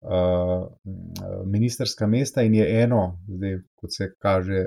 [0.02, 0.68] uh,
[1.46, 4.66] ministerska mesta in je eno, zdaj, kot se kaže,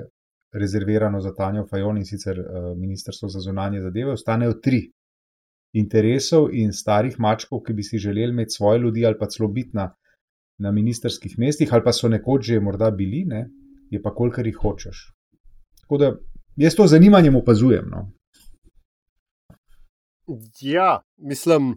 [0.55, 4.85] rezervirano za Tanjo Fajon in sicer uh, Ministrstvo za zunanje zadeve, ostanejo tri
[5.75, 9.75] interesov in starih mačkov, ki bi si želeli imeti svoje ljudi ali pa celo biti
[9.75, 9.89] na,
[10.59, 13.49] na ministerskih mestih, ali pa so nekoč že morda bili, ne,
[13.89, 15.11] je pa kolikor jih hočeš.
[15.81, 16.15] Tako da
[16.55, 17.89] jaz to z zanimanjem opazujem.
[17.89, 18.11] No.
[20.61, 21.75] Ja, mislim,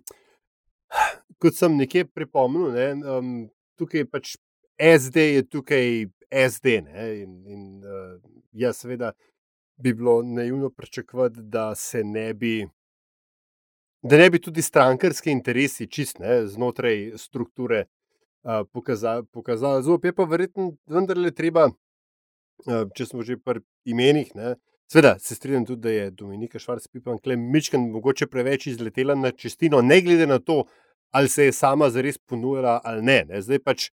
[1.39, 3.33] kot sem nekje pripomnil, ne, um,
[3.79, 4.37] tukaj pač
[4.79, 6.07] SD je tukaj
[6.49, 6.81] SD.
[6.87, 8.17] Ne, in, in uh,
[8.53, 9.13] ja, seveda
[9.77, 12.69] bi bilo naivno pričakovati, da se ne bi.
[14.03, 19.27] Da ne bi tudi strankarski interesi čist ne, znotraj strukture uh, pokazali.
[19.33, 19.83] Pokazal.
[19.83, 21.75] Zelo je pa verjetno vendarle treba, uh,
[22.67, 24.57] če smo že pri imenih, ne,
[24.89, 30.01] Sveda se strinjam tudi, da je Dominika Švarc-Pipan Klemičkan mogoče preveč izletela na čestino, ne
[30.01, 30.65] glede na to,
[31.11, 33.25] ali se je sama zares ponujala ali ne.
[33.29, 33.43] ne.
[33.43, 33.91] Zdaj pač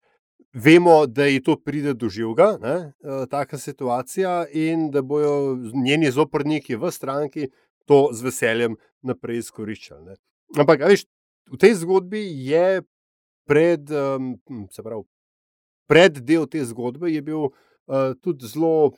[0.53, 6.11] vemo, da ji to pride do živega, ne, eh, taka situacija in da bojo njeni
[6.11, 7.51] zoporniki v stranki
[7.85, 10.05] to z veseljem naprej izkoriščali.
[10.05, 10.15] Ne.
[10.59, 11.09] Ampak, veš,
[11.51, 12.83] v tej zgodbi je
[13.49, 14.37] pred, um,
[14.71, 15.03] se pravi,
[15.91, 17.51] pred del te zgodbe je bil
[18.23, 18.93] tudi zelo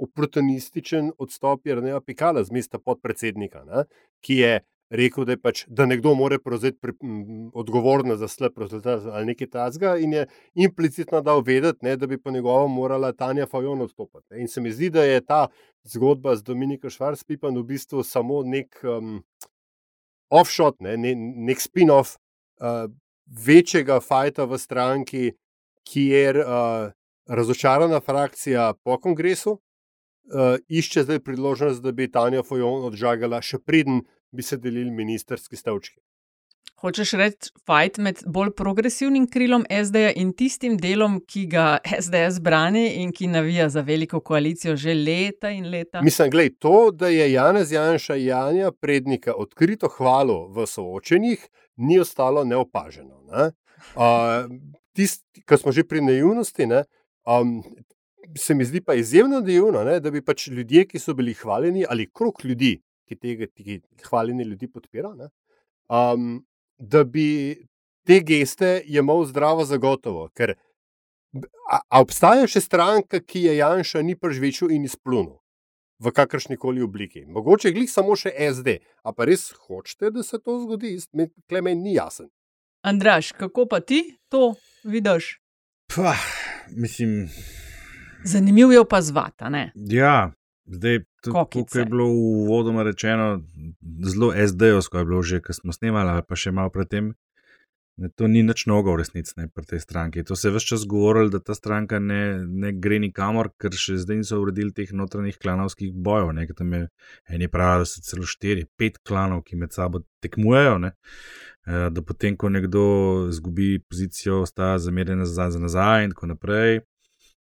[0.00, 3.84] oportunističen odstop Jrneja Pikala z mesta podpredsednika, ne,
[4.24, 6.92] ki je rekel, da, je pač, da nekdo mora prevzeti
[7.54, 12.18] odgovornost za slab rezultat ali nekaj tasga in je implicitno dal vedeti, ne, da bi
[12.18, 14.26] po njegovo morala Tanja Fajon odstopiti.
[14.30, 14.40] ne.
[14.40, 15.46] In se mi zdi, da je ta
[15.84, 19.22] zgodba z Dominiko Švarc-Pipan v bistvu samo nek um,
[20.30, 22.16] offshot, ne, ne, nek spin-off
[22.60, 22.90] uh,
[23.46, 25.32] večjega fajta v stranki,
[25.86, 26.90] kjer uh,
[27.30, 29.60] razočarana frakcija po kongresu uh,
[30.68, 36.00] išče zdaj priložnost, da bi Tanja Fajon odžagala, še preden bi se delili ministerski stavčki.
[36.80, 42.86] Hočeš reči fajt med bolj progresivnim krilom SD-ja in tistim delom, ki ga SDS brani
[43.02, 46.00] in ki navija za veliko koalicijo že leta in leta?
[46.02, 51.44] Mislim, gled, to, da je Janez Janša Janja prednika odkrito hvalil v soočenjih,
[51.76, 53.20] ni ostalo neopaženo.
[53.28, 53.50] Ne?
[53.92, 54.48] Uh,
[54.96, 56.84] Tisti, ki smo že pri naivnosti, ne,
[57.30, 57.62] um,
[58.38, 61.84] se mi zdi pa izjemno naivno, ne, da bi pač ljudje, ki so bili hvaljeni,
[61.88, 62.76] ali krok ljudi,
[63.08, 65.30] ki tega ki hvaljeni ljudi podpira, ne,
[65.88, 66.40] um,
[66.78, 67.56] da bi
[68.06, 70.28] te geste jemal zdravo za gotovo.
[70.34, 70.54] Ker
[71.70, 75.36] a, a obstaja še stranka, ki je Janša ni prežvečil in izplunil
[76.00, 77.26] v kakršni koli obliki.
[77.28, 78.78] Mogoče glih samo še SD.
[79.04, 80.96] A pa res hočete, da se to zgodi?
[81.48, 82.30] Klemen ni jasen.
[82.80, 84.54] Andraš, kako pa ti to
[84.88, 85.36] vidiš?
[85.92, 86.14] Pa,
[86.76, 87.28] mislim,
[88.24, 90.32] Zanimivo je opazovati, ja,
[90.66, 90.98] zdaj,
[91.32, 93.40] kot je bilo uvodoma rečeno,
[94.04, 97.14] zelo SD-ovsko je bilo že, ko smo snemali, ali pa še malo predtem.
[98.00, 100.24] Ne, to ni nič nogo v resnici pri tej stranki.
[100.24, 103.98] To se je vse čas govorilo, da ta stranka ne, ne gre nikamor, ker še
[104.00, 106.32] zdaj niso uredili teh notranjih klanovskih bojev.
[106.32, 106.86] Ne, tam je
[107.28, 110.78] eni pravijo, da so celo štiri, pet klanov, ki med sabo tekmujejo.
[110.86, 110.94] Ne,
[111.68, 112.86] eh, da potem, ko nekdo
[113.34, 116.80] izgubi pozicijo, ostaja zamerjen nazaj, za nazaj in tako naprej.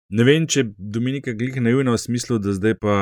[0.10, 2.93] Ne vem, če Dominika Glih naivna v smislu, da zdaj pa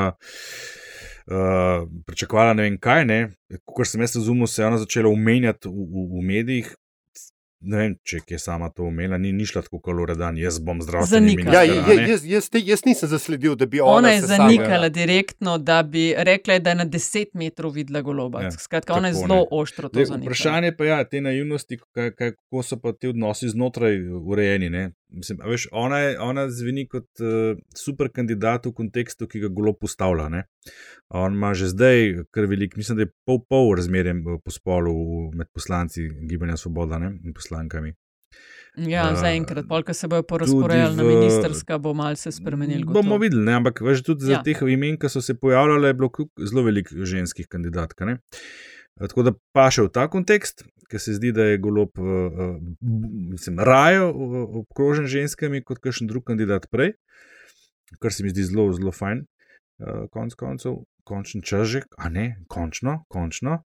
[1.30, 3.06] uh, pričakovala ne vem kaj.
[3.06, 3.20] Ne?
[3.64, 6.74] Kot sem jaz razumel, se je ona začela umenjati v, v, v medijih.
[7.62, 11.30] Ne vem, če je sama to umela, ni, ni šla tako kaloredan, jaz bom zdravstveni
[11.30, 11.56] Zanikala.
[11.56, 11.92] Ja, minister.
[11.92, 14.90] a je, jaz, jaz, jaz nisem zasledil, da bi ona, Ona je se sama- zanikala
[14.90, 18.42] direktno, da bi rekla, da je na 10 metrov videla goloba.
[18.42, 19.46] Ja, Skratka, ona je tako, zelo ne.
[19.52, 20.20] oštro to zanikala.
[20.22, 24.70] vprašanje pa je, ja, te naivnosti, kako so pa te odnosi znotraj urejeni.
[24.70, 24.92] Ne?
[25.10, 29.74] Mislim, veš, ona, je, ona zveni kot uh, super kandidat v kontekstu, ki ga golo
[29.74, 30.30] postavlja.
[30.30, 30.44] Ne?
[31.10, 34.96] On ima že zdaj kar velik, mislim, da je pol-pol razmerjem eh, po spolu
[35.32, 37.14] med poslanci Gibanja Svoboda ne?
[37.24, 37.94] in poslankami.
[38.78, 42.84] Ja, Uh, zaenkrat, polka se bojo porazporejali na v- ministerska, bo malce spremenili.
[42.84, 43.18] Bomo gotovo.
[43.18, 43.54] videli, ne?
[43.54, 44.38] ampak veš, tudi za Ja.
[44.38, 44.44] ja.
[44.44, 46.10] teh imen, ki so se pojavljale, je bilo
[46.42, 48.02] zelo veliko ženskih kandidatk.
[48.02, 48.18] ne.
[49.02, 52.58] Eh, Tako da pa še v ta kontekst, ker se zdi, da je golob, uh,
[53.34, 56.94] mislim, raje obkrožen ženskami kot kakšen drug kandidat prej,
[58.00, 59.26] kar se mi zdi zelo, zelo fajn.
[59.82, 63.64] Uh, konc koncev, končen čažek, a ne, končno, končno.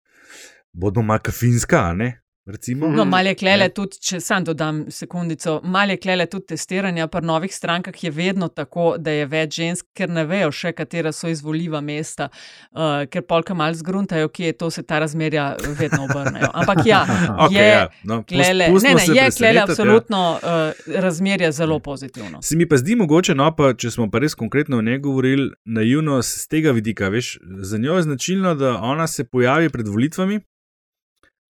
[0.72, 2.08] Bodo malo kafinska, a ne,
[2.48, 2.88] recimo.
[2.88, 3.74] No, malo je klele Ne.
[3.74, 7.06] tudi, če sam dodam sekundico, malo je klele tudi testiranja.
[7.06, 11.12] Pri novih strankah je vedno tako, da je več žensk, ker ne vejo še, katera
[11.12, 12.28] so izvoljiva mesta,
[12.72, 16.50] uh, ker polka malo zgruntajo, kje je to, se ta razmerja vedno obrnejo.
[16.54, 17.02] Ampak ja,
[17.46, 19.66] Okej, je ja, no, pust- klele, pustimo ne, ne, se je klele ja.
[19.68, 22.42] absolutno uh, razmerje zelo pozitivno.
[22.42, 25.50] Se mi pa zdi mogoče, no, pa če smo pa res konkretno o njej govorili,
[25.64, 30.40] naivno z tega vidika, veš, za njo je značilno, da ona se pojavi pred volitvami.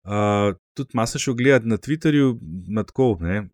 [0.06, 2.36] Uh, tudi malo sem šel gledati na Twitterju,
[2.68, 3.46] na tako, ne.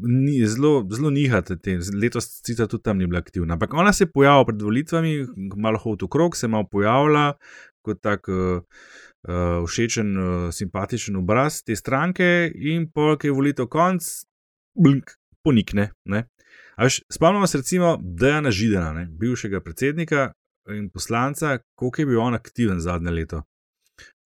[0.00, 3.54] Ni, zelo, zelo nihate, te, letos sicer tudi tam ni bila aktivna.
[3.54, 5.12] Ampak ona se je pojavila pred volitvami,
[5.56, 7.34] malo hod okrog, se je malo pojavila
[7.84, 8.60] kot tak uh,
[9.28, 14.04] uh, všečen, uh, simpatičen obraz te stranke, in polk je volitev konc,
[14.76, 15.90] blink, ponikne.
[16.04, 16.26] Ne.
[16.76, 20.30] A Veš, spomnimo se recimo Dejana Židana, ne, bivšega predsednika
[20.76, 23.42] in poslanca, koliko je bil on aktiven zadnje leto,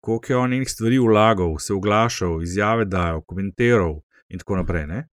[0.04, 4.86] koliko je on enih stvari vlagal, se oglašal, izjave dajal, komentiral in tako naprej.
[4.86, 5.06] Ne.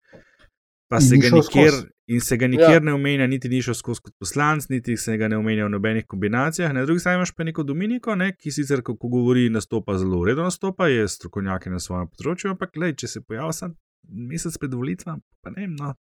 [0.92, 1.74] Pa In se ga nikjer,
[2.08, 2.80] in se ga nikjer Ja.
[2.80, 6.06] ne omenja, niti ni šel skozi kot poslanc, niti se ga ne omenja v nobenih
[6.08, 6.74] kombinacijah.
[6.74, 10.44] Na drugi strani imaš pa neko Dominiko, ne, ki sicer, ko, govori, nastopa zelo uredno,
[10.44, 13.78] nastopa, je strokovnjak na svojem področju, ampak lej, če se pojavi sam
[14.12, 15.96] mesec pred volitvami, pa ne vem, no,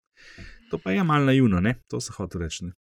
[0.70, 2.68] to pa je malo naivno, ne, to se hoče reči.
[2.70, 2.76] Ne.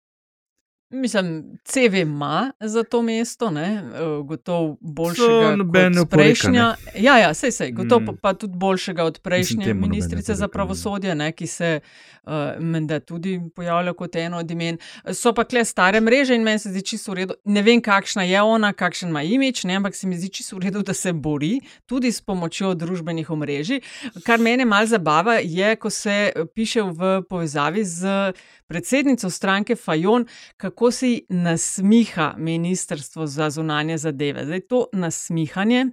[0.91, 5.55] Mislim, CV ima za to mesto, ne, eh, gotovo To boljšega
[5.89, 6.75] ne od prejšnja.
[6.95, 8.17] Ja, ja, sej, sej, gotovo pa, Mm.
[8.21, 11.79] pa tudi boljšega od prejšnje ne ministrice za pravosodje, ne, ki se
[12.23, 14.77] uh, menda tudi pojavlja kot eno od imen.
[15.13, 17.33] So pa kle stare mreže in meni se zdi čisto v redu.
[17.45, 20.59] Ne vem, kakšna je ona, kakšen ima imič, ne, ampak se mi zdi čisto v
[20.59, 23.81] redu, da se bori tudi s pomočjo družbenih omrežij.
[24.25, 28.33] Kar mene malo zabava, je, ko se eh, piše v povezavi z
[28.71, 30.25] predsednico stranke Fajon,
[30.57, 34.45] kako si nasmiha Ministrstvo za zunanje zadeve.
[34.45, 35.85] Zdaj, to nasmihanje.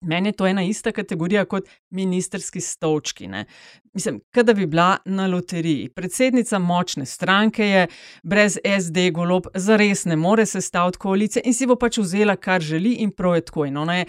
[0.00, 3.26] Meni je to ena ista kategorija kot ministerski stolčki.
[3.28, 3.44] Ne.
[3.92, 5.88] Mislim, da bi bila na loteriji.
[5.88, 7.86] Predsednica močne stranke je,
[8.22, 12.94] brez SD golob, zares ne more sestaviti koalicije in si bo pač vzela, kar želi,
[13.04, 13.64] in prav je tako.
[13.66, 14.06] In ona je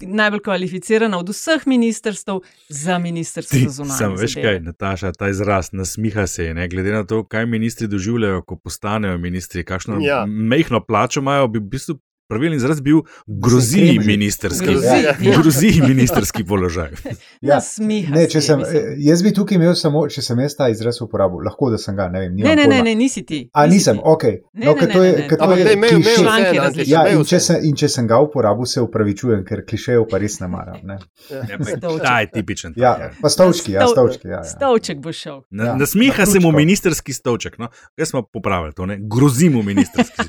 [0.00, 4.48] najbolj kvalificirana od vseh ministrstv za ministrstvo za zunanje Sam veš zadeve.
[4.48, 6.68] kaj, Nataša, ta izraz nasmiha se je, ne?
[6.68, 10.24] glede na to, kaj ministri doživljajo, ko postanejo ministri, kakšno ja.
[10.26, 15.14] mehko plačo imajo, bi v bistvu pravilni izraz bil grozi ministerski, Grozi, Ja.
[15.30, 15.36] ja.
[15.40, 16.90] grozi ministerski položaj.
[17.40, 20.68] Ja, Nasmiha Ne, če sem, eh, jaz bi tukaj imel samo, če sem jaz ta
[20.68, 22.34] izraz uporabil, lahko da sem ga, ne vem.
[22.36, 23.42] Ne, ne, ne, ne, nisi ti.
[23.52, 24.02] A nisem, ti.
[24.04, 24.24] ok.
[24.54, 25.28] Ne, No, ne, ker ne, to je, ne, ne.
[25.28, 25.76] ker to je kliše.
[25.76, 26.92] imej Članki vseeno, različni.
[26.92, 30.36] Ja, in če, sem, in če sem ga uporabil, se upravičujem, ker klišejev pa res
[30.40, 30.76] ne maram.
[30.84, 30.98] Ne?
[31.30, 31.42] Ja.
[32.04, 32.74] Ta je tipičen.
[32.76, 34.28] Ja, tak, pa stolčki, ja, stolčki.
[34.28, 34.44] Ja, ja.
[34.44, 35.40] Stolček bo šel.
[35.50, 37.58] Na, Ja, nasmiha na se mu ministerski stolček.
[37.58, 37.68] No?
[37.96, 38.86] Kaj smo popravili to?
[38.86, 38.98] Ne?
[39.00, 40.28] Grozimo ministerski.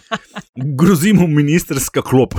[0.77, 1.27] Grozimo
[1.91, 2.33] ministerska klop.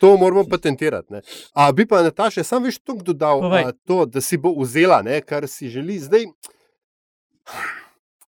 [0.00, 1.12] To moramo patentirati.
[1.12, 1.22] Ne.
[1.54, 5.20] A bi pa Nataša, sam veš to dodal, a, to, da si bo vzela, ne,
[5.20, 5.98] kar si želi.
[5.98, 6.24] Zdaj,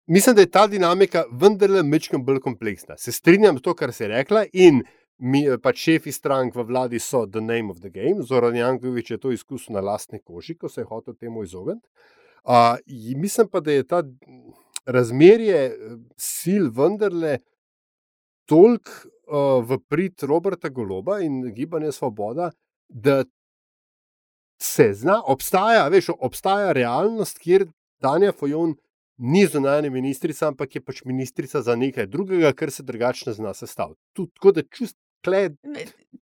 [0.08, 2.98] mislim, da je ta dinamika vendarle mečkim bolj kompleksna.
[2.98, 4.46] Se strinjam s to, kar si rekla.
[4.54, 4.84] In
[5.18, 8.24] mi, pač šefi strank v vladi so the name of the game.
[8.24, 11.88] Zoran Jankovič je to izkusil na lastni koži, ko se je hotel temu izogniti.
[12.48, 14.04] A, ji- mislim pa, da je ta
[14.86, 15.74] razmerje eh,
[16.16, 17.40] sil vendarle
[18.50, 19.19] toliko uh,
[19.62, 22.52] v prid Roberta Goloba in gibanja Svoboda,
[22.88, 23.24] da
[24.58, 28.76] se zna, obstaja, veš, obstaja realnost, kjer Tanja Fajon
[29.20, 33.54] ni zunanja ministrica, ampak je pač ministrica za nekaj drugega, kar se drugače ne zna
[33.54, 34.00] sestaviti.
[34.14, 34.98] Tu- Tako da čust.
[35.22, 35.58] Kled,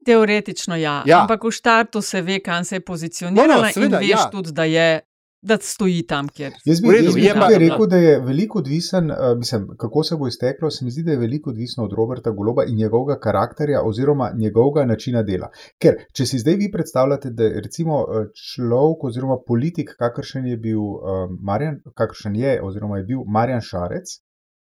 [0.04, 1.20] Teoretično ja, Ja.
[1.20, 4.30] ampak v štartu se ve, kam se je pozicionirala No, no, seveda, in veš ja.
[4.30, 5.00] tudi, da, je,
[5.44, 8.14] da stoji tam, kjer Jaz bi, redu, jaz bi je pa- tukaj rekel, da je
[8.20, 10.70] veliko odvisen, uh, mislim, kako se bo izteklo.
[10.70, 14.86] Se mi zdi, da je veliko odvisno od Roberta Goloba in njegovega karakterja oziroma njegovega
[14.86, 15.48] načina dela.
[15.82, 20.56] Ker, če si zdaj vi predstavljate, da je recimo eh, človek oziroma politik, kakršen je
[20.56, 24.18] bil um, Marjan, kakršen je oziroma je bil Marjan Šarec,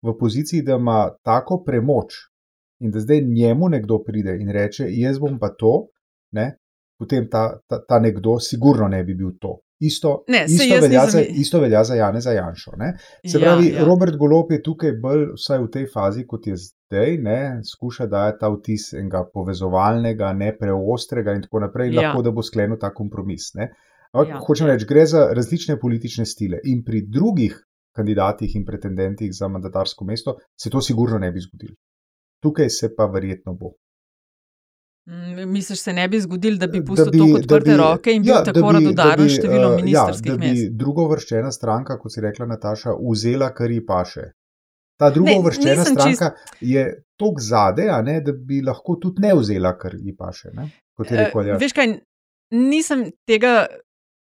[0.03, 2.15] v poziciji, da ima tako premoč
[2.83, 5.87] in da zdaj njemu nekdo pride in reče, jaz bom pa to,
[6.33, 6.57] ne,
[6.99, 9.61] potem ta, ta, ta nekdo sigurno ne bi bil to.
[9.83, 12.77] Isto, Ne, isto, velja za, isto velja za Janeza Janšo.
[12.79, 12.93] Ne?
[13.27, 13.85] Se Ja, pravi, ja.
[13.85, 18.39] Robert Golop je tukaj bolj, vsaj v tej fazi, kot je zdaj, ne, skuša dajati
[18.41, 22.01] ta vtis enega povezovalnega, ne preostrega in tako naprej, Ja.
[22.01, 23.51] lahko da bo sklenil ta kompromis.
[23.55, 23.73] Ne?
[24.13, 24.41] Ampak Ja.
[24.41, 27.59] hočem reči, gre za različne politične stile in pri drugih
[27.93, 31.75] kandidatih in pretendentih za mandatarsko mesto se to sigurno ne bi zgodilo.
[32.41, 33.75] Tukaj se pa verjetno bo.
[35.05, 38.31] Mm, Misliš, se ne bi zgodil, da bi pustil tako odprte bi- roke in bil
[38.31, 40.53] ja, tako radodaren število eh, ministrskih ja, da mest?
[40.63, 44.29] bi druga uvrščena stranka, kot si rekla Nataša, vzela, kar ji paše.
[44.97, 46.31] Ta druga Ne, uvrščena nisem stranka
[46.61, 46.85] je
[47.19, 50.53] tako zade, a ne, da bi lahko tudi ne vzela, kar ji paše.
[50.53, 50.69] Ne?
[50.95, 51.61] Kot je Eh, rekel Aljaž.
[51.61, 51.89] Veš kaj,
[52.53, 53.67] nisem tega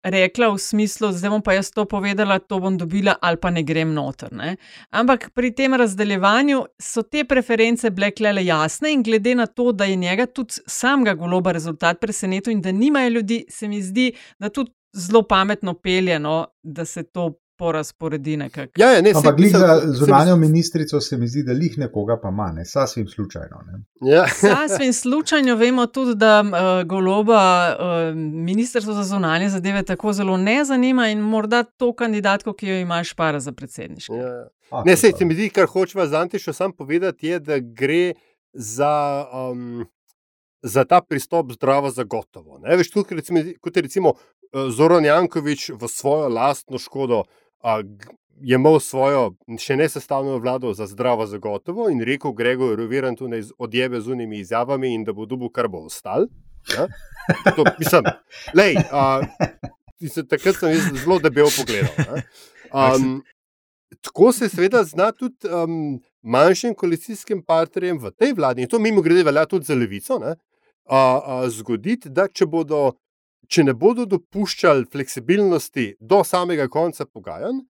[0.03, 3.63] rekla v smislu, zdaj bom pa jaz to povedala, to bom dobila ali pa ne
[3.63, 4.33] grem noter.
[4.33, 4.57] Ne?
[4.91, 9.85] Ampak pri tem razdeljevanju so te preference bile klele jasne in glede na to, da
[9.85, 14.49] je njega tudi samega goloba rezultat presenetil in da nimajo ljudi, se mi zdi, da
[14.49, 18.73] tudi zelo pametno peljeno, da se to porazporedi nekako.
[18.77, 21.53] Ja, ja, ne, Ampak glih mislim, za se mi- zunanjo ministrico se mi zdi, da
[21.55, 23.57] lih nekoga pa ima, ne sasvim slučajno.
[23.63, 23.77] Ne?
[24.07, 24.25] Ja.
[24.29, 26.51] Sasvim slučajno vemo tudi, da uh,
[26.87, 32.69] goloba uh, ministrstvo za zunanje zadeve tako zelo ne zanima in morda to kandidatko, ki
[32.69, 34.15] jo imaš, para za predsedniško.
[34.15, 34.49] Ja.
[34.71, 38.13] A, Ne, pa- se mi zdi, kar hočeva z Antišo sam povedati, je, da gre
[38.55, 38.95] za,
[39.51, 39.87] um,
[40.63, 42.59] za ta pristop zdravo za gotovo.
[42.59, 42.77] Ne?
[42.77, 44.17] Veš, tukaj recimo, kot je recimo eh,
[44.71, 47.23] Zoran Jankovič v svojo lastno škodo
[47.61, 47.83] a,
[48.41, 53.29] je imel svojo še ne sestavljeno vlado za zdravo za gotovo in rekel Gregor Virantu
[53.43, 56.27] z- odjebe z unimi izjavami in da bo dubu, kar bo ostal.
[56.73, 56.87] Ja?
[57.57, 58.05] To, mislim,
[58.55, 59.21] lej, a,
[60.01, 62.23] mislim, takrat sem zelo debel pogledal.
[62.73, 63.23] Um,
[64.05, 69.03] tako se seveda zna tudi um, manjšim koalicijskim partnerjem v tej vladi, in to mimo
[69.03, 70.37] grede velja tudi za levico, ne,
[70.85, 72.93] a, a, zgoditi, da če, bodo,
[73.51, 77.65] če ne bodo dopuščali fleksibilnosti do samega konca pogajanj,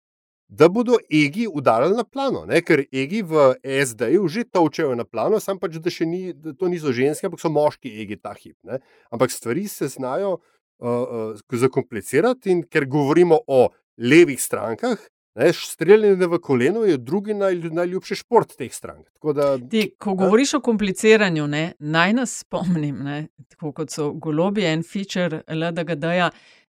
[0.48, 2.62] da bodo egi udarili na plano, ne?
[2.64, 3.50] ker egi v
[3.84, 7.52] SD-ju že točejo na plano, sam pač, da ni, da to niso ženske, ampak so
[7.52, 8.56] moški egi ta hip.
[8.64, 8.80] Ne?
[9.12, 13.68] Ampak stvari se znajo uh, uh, zakomplicirati in ker govorimo o
[13.98, 14.96] levih strankah,
[15.38, 19.06] ne, streljanje v koleno je drugi naj, najljubši šport teh strank.
[19.16, 23.18] Tako Da, Ti, ko govoriš o kompliciranju, ne, naj nas spomnim, ne,
[23.48, 26.30] tako kot so golobi en feature LDGD-ja,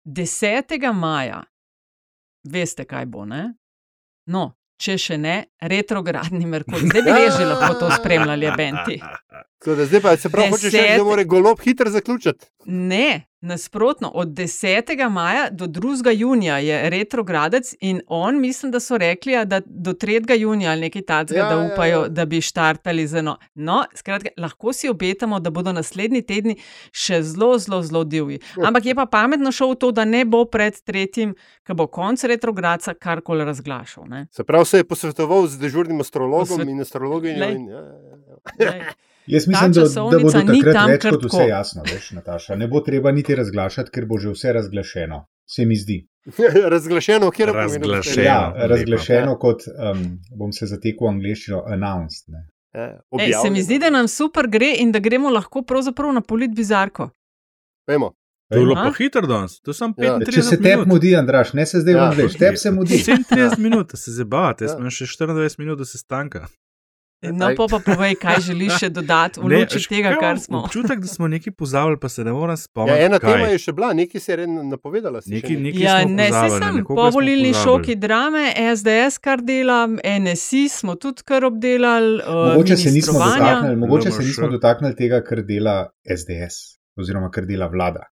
[0.05, 0.93] 10.
[0.93, 1.43] maja,
[2.43, 3.25] veste, kaj bo.
[3.25, 3.53] Ne?
[4.31, 4.51] No,
[4.81, 6.81] če še ne, retrogradni Merkur.
[6.81, 9.01] Zdaj bi že lahko to spremljali, Benti.
[9.61, 12.45] Tako da zdaj pa se pravi, hočeš reči, da Deset- mora golob hitro zaključiti.
[12.65, 14.81] Ne, nasprotno, od 10.
[15.09, 15.81] maja do 2.
[16.11, 20.09] junija je retrogradec in on, mislim, da so rekli, da do 3.
[20.35, 22.07] junija ali nekaj takega, Ja, ja, da ja, upajo, ja.
[22.09, 23.37] da bi štartali z eno.
[23.55, 26.55] No, skratka, lahko si obetamo, da bodo naslednji tedni
[26.91, 28.39] še zelo, zelo, zelo divji.
[28.59, 31.35] Ampak je pa pametno šel v to, da ne bo pred tretjim,
[31.67, 34.03] ko bo konc retrogradca karkoli razglašal.
[34.05, 34.27] Ne?
[34.31, 37.37] Se pravi, se je posvetoval z dežurnim astrologom Posvet- in astrologinjo.
[37.37, 37.55] Glej.
[37.55, 37.81] In, ja,
[38.59, 38.93] ja, ja.
[39.27, 42.55] Jaz mislim, da, da bo do takrat več kar kot vse jasno, veš, Nataša.
[42.55, 45.25] Ne bo treba niti razglašati, ker bo že vse razglašeno.
[45.45, 46.07] Se mi zdi.
[46.65, 48.23] Razglašeno, kjer Razglašeno.
[48.23, 50.01] Ja, razglašeno kot, um,
[50.31, 52.23] bom se zatekel v angliščino, announced.
[52.27, 52.47] Ne.
[53.19, 56.55] Ej, se mi zdi, da nam super gre in da gremo lahko pravzaprav na polit
[56.55, 57.09] bizarko.
[57.87, 58.13] Vemo.
[58.49, 60.17] To je bilo pa hitro danes, to je samo Ja.
[60.17, 60.63] 35 Če se minut.
[60.63, 62.09] tep mudi, Andraš, ne se zdaj Ja.
[62.09, 62.97] odveš, tep se mudi.
[62.99, 64.77] 37 minut, se zabavate, jaz Ja.
[64.77, 66.47] imam še 24 minut do sestanka.
[67.23, 70.63] No, pa, pa povej, kaj želiš še dodati v luči veš, tega, kar smo.
[70.63, 72.97] Občutek, da smo nekaj pozabili, pa se ne morem Ja, spomniti.
[72.99, 73.33] ena kaj.
[73.33, 75.21] tema je še bila, nekaj se je napovedala.
[75.27, 75.81] Nekaj, nekaj.
[75.81, 77.63] Ja, smo ne, se sem nekoga po smo volilni pozabili.
[77.63, 78.43] šoki drame,
[78.73, 79.79] SDS kar dela,
[80.17, 82.15] NSI smo tudi kar obdelali.
[82.17, 84.27] Uh, Mogoče se nismo dotaknili, mogoče se LMŠ.
[84.27, 85.75] nismo dotaknili tega, kar dela
[86.07, 86.57] SDS
[86.97, 88.07] oziroma kar dela vlada.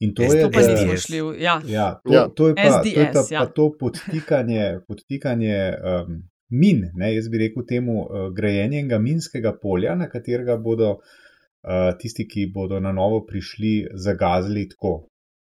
[0.00, 0.34] In to SDS.
[0.34, 1.18] je, To nismo šli.
[1.40, 1.60] Ja.
[1.66, 2.28] Ja, to, Ja.
[2.28, 3.40] to je pa, to, je pa, SDS, ja.
[3.40, 6.22] pa to podtikanje, podtikanje um,
[6.52, 11.90] min, ne, jaz bi rekel temu uh, grajenje enega minskega polja, na katerega bodo uh,
[11.98, 14.94] tisti, ki bodo na novo prišli, zagazili tako,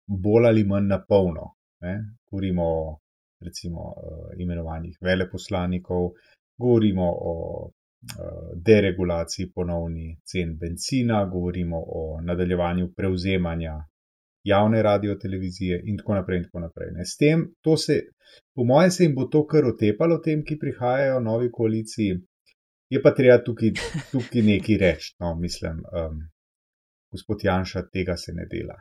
[0.07, 1.53] bolj ali manj na polno.
[2.31, 2.99] Govorimo o
[3.45, 6.11] recimo uh, imenovanjih veleposlanikov,
[6.59, 7.35] govorimo o
[7.65, 13.75] uh, deregulaciji ponovni cen benzina, govorimo o nadaljevanju prevzemanja
[14.45, 16.38] javne radio televizije in tako naprej.
[16.38, 17.05] In tako naprej ne.
[17.05, 18.01] S tem, to se,
[18.53, 22.18] po mojem, se jim bo to kar otepalo, tem, ki prihajajo v novi koaliciji.
[22.90, 23.72] Je pa treba tukaj,
[24.12, 25.14] tukaj nekaj reči.
[25.18, 26.20] No, mislim, um,
[27.11, 28.76] gospod Janša, tega se ne dela.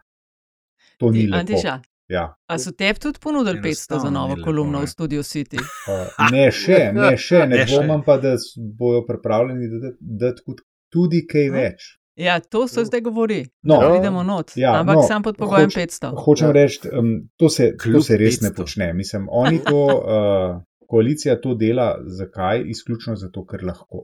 [0.98, 1.40] To ni Ti, lepo.
[1.40, 2.36] Antiša, Ja.
[2.46, 4.86] a so tebi tudi ponudili 500 za novo ni lepo, kolumno ne.
[4.86, 5.58] v Studio City?
[5.58, 8.36] Uh, ne še, ne še, ne Ne dvomim pa, da
[8.76, 11.54] bojo pripravljeni dati- dati tudi- tudi kaj No.
[11.54, 11.88] več.
[12.16, 13.46] Ja, to se zdaj govori.
[13.62, 13.78] No.
[13.78, 14.52] da pridemo not.
[14.56, 16.14] Ja, Ampak no, sam pod pogojem hoč- 500.
[16.26, 18.56] Hočem reči, um, to, se, to Kljub se res ne 500.
[18.56, 18.94] počne.
[18.94, 22.64] Mislim, oni to, uh, koalicija to dela, zakaj?
[22.66, 24.04] Izključno zato, ker lahko.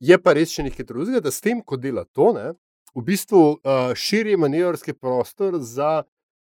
[0.00, 2.52] Je pa res še nekaj drugega, da s tem, ko dela to, ne,
[2.94, 6.02] v bistvu uh, širi manevrski prostor za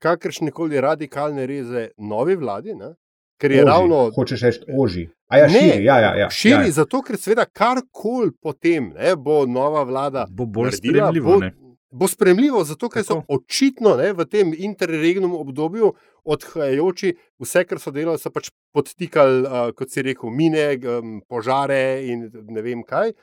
[0.04, 2.94] kakršne koli radikalne reze novi vladi, ne,
[3.38, 4.00] ker je Oži, ravno.
[4.16, 5.08] Hočeš reči, oži.
[5.28, 6.30] A ja, Ne, širi, ja, ja, ja.
[6.30, 6.72] širi ja, ja.
[6.72, 11.32] zato, ker seveda karkoli potem ne, bo nova vlada Bo bolj naredila, sprejemljivo.
[11.34, 11.52] bo, ne.
[11.92, 13.36] bo spremljivo, zato ker so Tako.
[13.36, 19.72] očitno ne, v tem interregnum obdobju odhajajoči, vse, kar so delali, so pač podtikali, uh,
[19.76, 23.14] kot si rekel, mine, um, požare in ne vem kaj.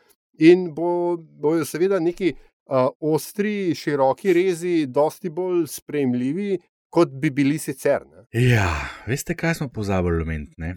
[0.44, 6.58] In bo, bojo seveda neki uh, ostri, široki rezi, dosti bolj sprejemljivi,
[6.94, 8.04] kot bi bili sicer.
[8.06, 8.24] Ne.
[8.44, 8.68] Ja,
[9.06, 10.72] veste, kaj smo pozabili omeniti?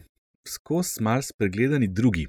[0.47, 2.25] Skozi mal spregledani drugi.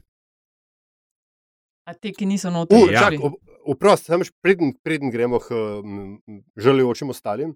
[1.84, 2.76] A ti, ki niso notri.
[2.76, 3.00] Uh, Ja.
[3.00, 6.14] čak, ob- Oprosti, samo še preden, preden gremo k um,
[6.56, 7.50] žalujočim ostalim.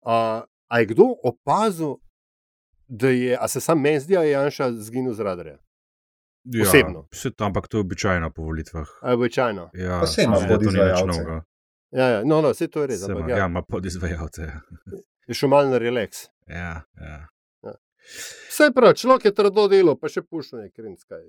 [0.00, 1.98] Uh, a je kdo opazil,
[2.88, 5.58] da je, a se sam meni zdi, da je Janša zginil z radarja?
[6.46, 7.02] Ja, Osebno.
[7.12, 8.88] Vse to, ampak to je običajno po volitvah.
[9.02, 9.68] A je običajno.
[9.74, 11.36] Ja, ima samo da to ni več novega.
[11.90, 13.02] Ja, ja, no, no, vse to je res.
[13.02, 14.48] Ampak, Ja, ja, ima podizvajalce.
[15.28, 15.32] ja.
[15.32, 16.26] je šel malo na relaks.
[16.48, 17.28] Ja, ja.
[18.48, 21.26] Vse prav, človek je trdo delo, pa še pušil nekaj krinskaj.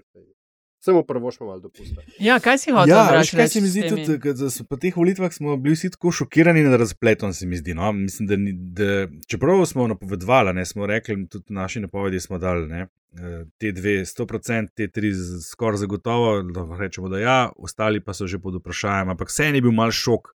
[0.79, 2.05] Samo prvo še malo dopusta.
[2.23, 4.77] Ja, kaj si hotel Ja, veš, kaj reči se mi zdi, tudi, da so po
[4.79, 7.75] teh volitvah smo bili vsi tako šokirani nad razpletom, se mi zdi.
[7.75, 7.91] No?
[7.91, 12.63] Mislim, da, ni- da, čeprav smo napovedovali, ne, smo rekli, tudi naši napovedi smo dali,
[12.71, 12.87] ne,
[13.19, 15.11] eh, te dve, 100%, te tri
[15.51, 19.61] skoraj zagotovo, lahko rečemo, da ja, ostali pa so že pod vprašanjem, ampak vse je
[19.61, 20.31] bil mal šok.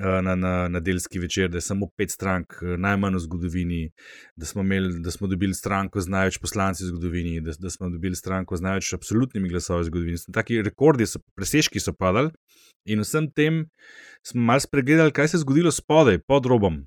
[0.00, 3.92] Eh, Na, na, na delski večer, da je samo pet strank, eh, najmanj v zgodovini,
[4.36, 7.90] da smo, imeli, da smo dobili stranko z največ poslanci v zgodovini, da, da smo
[7.90, 10.18] dobili stranko z največ absolutnimi glasovi v zgodovini.
[10.32, 12.30] Taki rekordi, so, presežki so padali
[12.84, 13.64] in vsem tem
[14.26, 16.84] smo malo spregledali, kaj se je zgodilo spodaj, pod robom.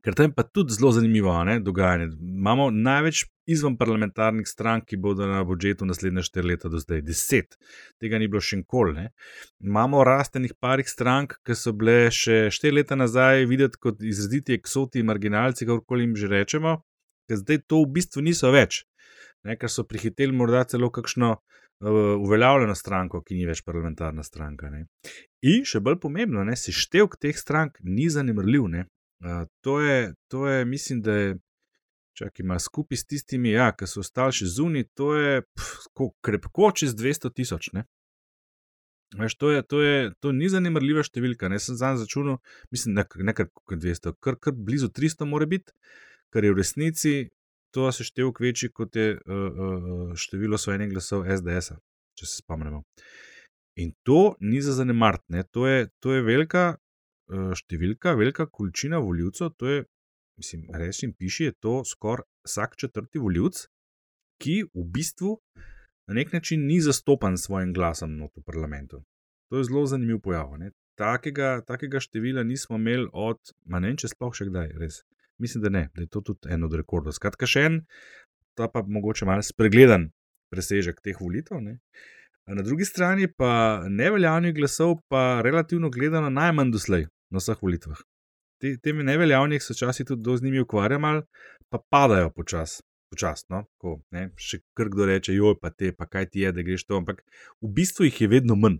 [0.00, 2.08] Ker tam je pa tudi zelo zanimivo ne, dogajanje.
[2.20, 7.58] Imamo največ izven parlamentarnih strank, ki bodo na budžetu naslednje štiri leta do zdaj, deset,
[8.00, 9.08] tega ni bilo še nikoli.
[9.60, 15.04] Imamo rastenih parih strank, ki so bile še štiri leta nazaj videti kot izraziti eksoti,
[15.04, 16.78] marginalci, kako jim že rečemo,
[17.28, 18.84] ker zdaj to v bistvu niso več,
[19.44, 24.70] ne, ker so prihiteli morda celo kakšno uh, uveljavljeno stranko, ki ni več parlamentarna stranka.
[24.72, 24.86] Ne.
[25.42, 28.70] In še bolj pomembno, ne, seštevek teh strank ni zanemrljiv.
[28.72, 28.86] Ne.
[29.22, 31.34] Uh, to, je, to je, mislim, da je.
[32.12, 36.10] Čakaj, ima skupaj s tistimi, ja, ki so ostali še zunaj, to je pf, ko-
[36.20, 37.70] krepko čez 200 tisoč.
[37.72, 37.86] ne.
[39.16, 41.48] Veš, to, je, to, je, to ni zanemrljiva številka.
[41.48, 42.36] Ne sem zanj začunil,
[42.72, 45.72] mislim, ne, ne kar kot 200, kar, kar blizu 300 mora biti,
[46.32, 47.14] kar je v resnici
[47.72, 51.72] to seštevek večji kot je uh, uh, število osvojenih glasov SDS,
[52.18, 52.82] če se spomnimo.
[53.80, 55.44] In to ni za zanemariti, ne.
[55.50, 56.76] to je, to je velika
[57.30, 59.52] številka, velika količina voljivcev.
[59.58, 59.84] To je,
[60.40, 63.66] mislim, rečem, piši, je to skoraj vsak četrti voljivc,
[64.42, 65.36] ki v bistvu
[66.10, 69.04] na nek način ni zastopan s svojim glasom v parlamentu.
[69.50, 70.56] To je zelo zanimiv pojav.
[70.58, 70.72] Ne.
[70.98, 75.02] Takega, takega števila nismo imeli od, ne vem, če sploh še kdaj, res.
[75.40, 77.14] Mislim, da ne, da je to tudi en od rekordov.
[77.16, 77.78] Skratka, še en,
[78.58, 80.10] ta pa mogoče malo spregledan
[80.52, 81.62] presežek teh volitev.
[81.64, 81.78] Ne.
[82.46, 87.98] Na drugi strani pa neveljavnih glasov, pa relativno gledano najmanj doslej na vseh volitvah.
[88.60, 91.22] Te, temi neveljavnih se včasih tudi do z njimi ukvarjamo,
[91.68, 92.82] pa padajo počasi.
[93.12, 96.62] Počasno, ko ne, še kar kdo reče, joj, pa te, pa kaj ti je, da
[96.64, 97.20] greš to, ampak
[97.60, 98.78] v bistvu jih je vedno manj.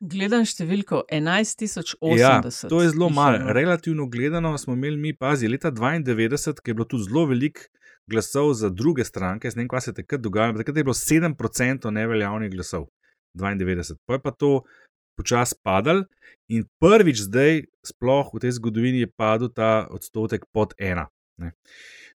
[0.00, 2.16] Gledam številko 11.080.
[2.20, 3.38] Ja, to je zelo malo.
[3.40, 3.52] no.
[3.56, 7.68] Relativno gledano smo imeli mi, pazi, leta 92, ki je bilo tudi zelo veliko
[8.10, 11.90] glasov za druge stranke, ne vem, kaj se je takrat dogajalo, takrat je bilo 7%
[11.90, 12.86] neveljavnih glasov,
[13.34, 13.96] 92.
[14.06, 14.62] Pa je pa to
[15.16, 16.04] počasi padal
[16.48, 21.08] in prvič zdaj, sploh v tej zgodovini, je padel ta odstotek pod ena.
[21.40, 21.52] Ne.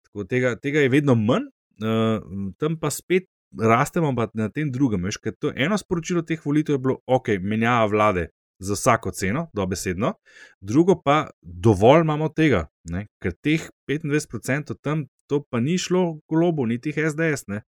[0.07, 1.49] Tako tega, tega je vedno manj,
[1.82, 2.20] uh,
[2.59, 5.05] tam pa spet rastemo pa na tem drugem.
[5.05, 8.28] Veš, to eno sporočilo teh volitev je bilo, ok, menjava vlade
[8.59, 10.14] za vsako ceno, dobesedno,
[10.61, 13.07] drugo pa dovolj imamo tega, ne?
[13.22, 17.62] ker teh 25% tam, to pa ni šlo globo, niti SDS, ne?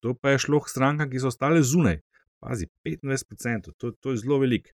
[0.00, 2.00] to pa je šlo k strankam, ki so ostale zunaj.
[2.40, 4.72] Pazi, 25%, to, to je zelo veliko.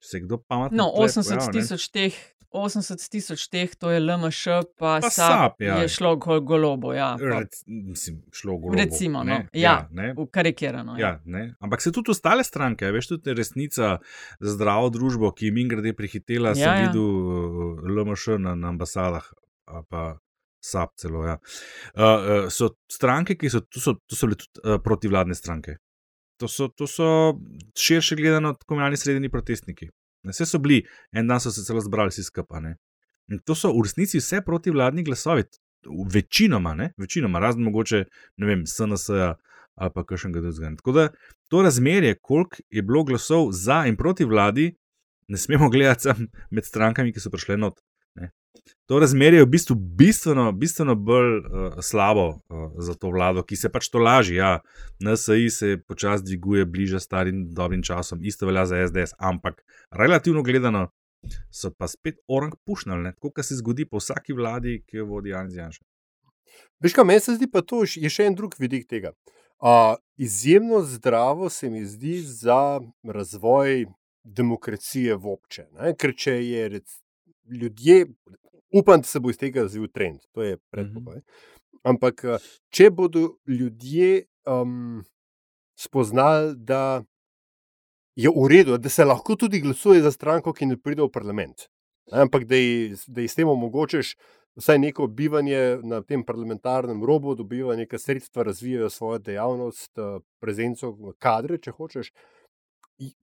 [0.00, 0.78] Če se kdo pametno.
[0.78, 1.60] No, tule 80 pojavi, ne.
[1.60, 2.16] tisoč teh.
[2.54, 5.80] 80 tisoč teh, to je LMŠ, pa, Pa SAP, ja.
[5.82, 6.92] je šlo gol golobo.
[6.94, 8.78] Ja, pa, Rec, mislim, šlo golo.
[8.78, 10.94] recimo, no, ja, ne, v karikirano.
[10.98, 11.48] Ja, ne.
[11.58, 13.96] Ampak se tudi ostale stranke, veš, tudi resnica
[14.40, 16.86] za zdravo družbo, ki min grede prihitela, ja, Ja, sem ja.
[16.86, 19.26] videl uh, LMŠ na, na ambasadah,
[19.90, 20.04] pa
[20.64, 21.24] SAP celo.
[21.26, 21.38] Ja.
[21.94, 25.76] Uh, so stranke, ki so, to so, to so bile tudi uh, protivladne stranke.
[26.42, 27.08] To so, to so
[27.78, 29.90] širše gledano tako imenovani srednji protestniki.
[30.24, 30.80] Vse so bili,
[31.12, 32.64] en dan so se celo zbrali vsi skupaj.
[32.64, 32.76] ne.
[33.44, 35.44] To so v resnici vse protivladni glasovi,
[36.12, 36.92] večinoma, ne?
[36.98, 38.04] večinoma, razen mogoče,
[38.36, 39.10] ne vem, SNS
[39.74, 40.76] ali pa kakšnega drugega.
[40.76, 41.08] Tako da
[41.50, 44.74] to razmerje, koliko je bilo glasov za in proti vladi,
[45.28, 46.08] ne smemo gledati
[46.50, 47.80] med strankami, ki so prišle not.
[48.86, 51.44] To razmerje je v bistvu bistveno, bistveno bolj uh,
[51.82, 54.36] slabo uh, za to vlado, ki se pač to laži.
[54.36, 54.58] Ja,
[55.00, 60.90] NSI se počasi dviguje bliže starim dobrim časom, isto velja za SDS, ampak relativno gledano
[61.50, 65.32] so pa spet orang pušnali, tako kot se zgodi po vsaki vladi, ki jo vodi
[65.32, 65.84] Janez Janša.
[66.84, 69.14] Veš, kaj meni se zdi, pa to je še en drug vidik tega.
[69.64, 73.86] Uh, izjemno zdravo se mi zdi za razvoj
[74.24, 75.66] demokracije v obče.
[75.72, 75.94] Ne?
[75.96, 76.98] Ker če je rec,
[77.48, 78.04] ljudje,
[78.74, 81.20] upam, da se bo iz tega razvil trend, to je predpogoj.
[81.84, 82.38] Ampak, eh,
[82.70, 85.04] če bodo ljudje um,
[85.78, 87.04] spoznali, da
[88.16, 91.68] je v redu, da se lahko tudi glasuje za stranko, ki ne pride v parlament,
[92.12, 94.14] ampak da ji da ji s tem omogočiš
[94.56, 100.94] vsaj neko bivanje na tem parlamentarnem robu, dobivajo neka sredstva, razvijajo svojo dejavnost, eh, prezenco,
[101.18, 102.12] kadre, če hočeš.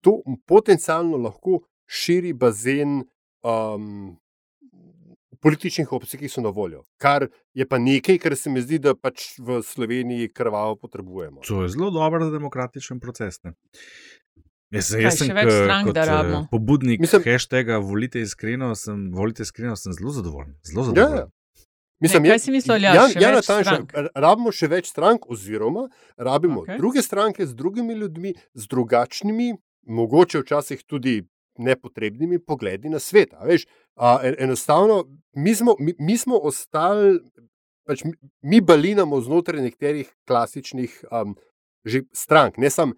[0.01, 3.01] To potencialno lahko širi bazen
[3.41, 4.17] um,
[5.45, 6.81] političnih opcij, ki so na voljo.
[6.97, 11.41] Kar je pa nekaj, kar se mi zdi, da pač v Sloveniji krvavo potrebujemo.
[11.43, 13.37] To je zelo dober demokratičen proces.
[13.43, 13.53] Ne?
[14.71, 16.39] Jaz, Kaj, jaz sem več strank, kot da eh, rabimo?
[16.49, 20.55] pobudnik Mislim- hashtaga volite iskreno, sem, volite iskreno, sem zelo zadovoljen.
[20.63, 21.17] Zelo Ja, zadovoljen.
[21.17, 21.31] ja.
[22.01, 23.93] Mislim, Ne, kaj je- si mislil, več Tanjša, strank?
[23.95, 25.85] r- Rabimo še več strank, oziroma
[26.19, 26.77] rabimo okay.
[26.77, 29.53] druge stranke z drugimi ljudmi, z drugačnimi,
[29.85, 31.21] mogoče včasih tudi
[31.57, 33.31] nepotrebnimi pogledi na svet.
[33.33, 33.63] a Veš,
[34.23, 37.19] en, enostavno, mi smo, mi, mi smo ostali,
[37.87, 41.35] pač mi, mi balinamo znotraj nekaterih klasičnih um,
[42.13, 42.93] strank, ne samo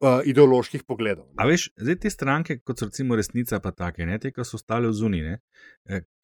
[0.00, 1.26] uh, ideoloških pogledov.
[1.36, 4.56] A veš, zdaj te stranke, kot so recimo resnica, pa take, ne, te, ki so
[4.58, 5.36] ostale v zunini,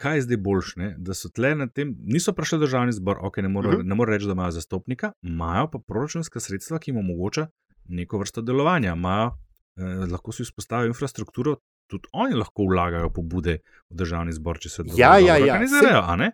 [0.00, 3.20] kaj je zdaj boljše, ne, da so tle na tem, niso prišli v državni zbor,
[3.22, 3.80] ok, ne morejo Mhm.
[3.80, 3.96] uh -huh.
[3.96, 7.46] more reči, da imajo zastopnika, imajo pa proračunska sredstva, ki jim omogoča
[7.88, 9.30] neko vrsto delovanja, imajo,
[9.76, 11.56] eh, lahko si vzpostavijo infrastrukturo,
[11.90, 13.58] tudi oni lahko vlagajo pobude
[13.90, 15.58] v državni zbor, če se Ja, ja, ja,
[16.02, 16.32] a ne?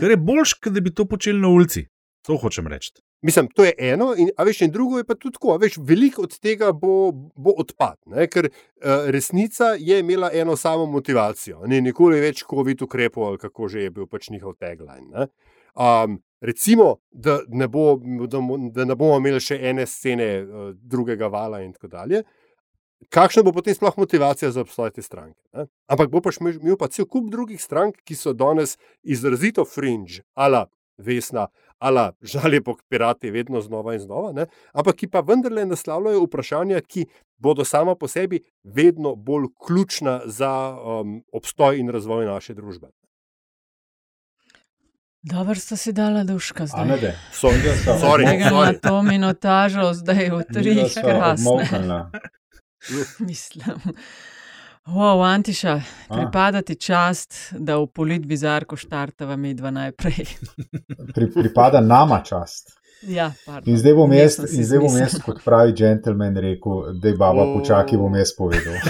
[0.00, 1.86] Kar je boljš, kot da bi to počeli na ulici.
[2.24, 2.94] To hočem reči.
[3.24, 5.56] Mislim, to je eno, in, a veš, in drugo je pa tudi tako.
[5.60, 8.26] Veš, veliko od tega bo, bo odpad, ne?
[8.28, 13.68] ker uh, resnica je imela eno samo motivacijo, ni nikoli več COVID ukrepov ali kako
[13.68, 15.08] že je bil pač njihov tagline.
[15.08, 15.26] Ne?
[15.74, 17.96] Um, recimo, da ne, bo,
[18.28, 18.40] da,
[18.72, 22.22] da ne bomo imeli še ene scene uh, drugega vala in tako dalje.
[23.10, 25.40] Kakšna bo potem sploh motivacija za obstoj te stranke?
[25.52, 25.66] Ne?
[25.90, 30.22] Ampak bo pač imel imel pa cel kup drugih strank, ki so danes izrazito fringe,
[30.34, 30.66] ala
[30.98, 31.48] Vesna,
[31.82, 34.46] ala žalje po pirati, vedno znova in znova, ne?
[34.72, 37.06] ampak ki pa vendarle naslavljajo vprašanja, ki
[37.38, 42.88] bodo sama po sebi vedno bolj ključna za um, obstoj in razvoj naše družbe.
[45.22, 46.82] Dobro sta si dala duška zdaj.
[46.82, 47.12] A ne, da.
[47.32, 47.48] So,
[48.00, 48.80] sorry, Tega na sorry.
[48.80, 51.48] to minutažo, zdaj v tri Midva sva krasne.
[51.50, 52.10] obmolknila.
[53.28, 53.64] Mislim.
[54.86, 56.16] Wow, Antiša, A.
[56.16, 60.26] pripada ti čast, da v polit bizarko štartava midva najprej.
[61.14, 62.76] Pri, pripada nama čast.
[63.08, 63.68] Ja, pardon.
[63.72, 67.58] In zdaj bom jaz, zdaj bom jaz kot pravi džentelmen rekel, da je baba O.
[67.58, 68.74] počakaj, bom jaz povedal.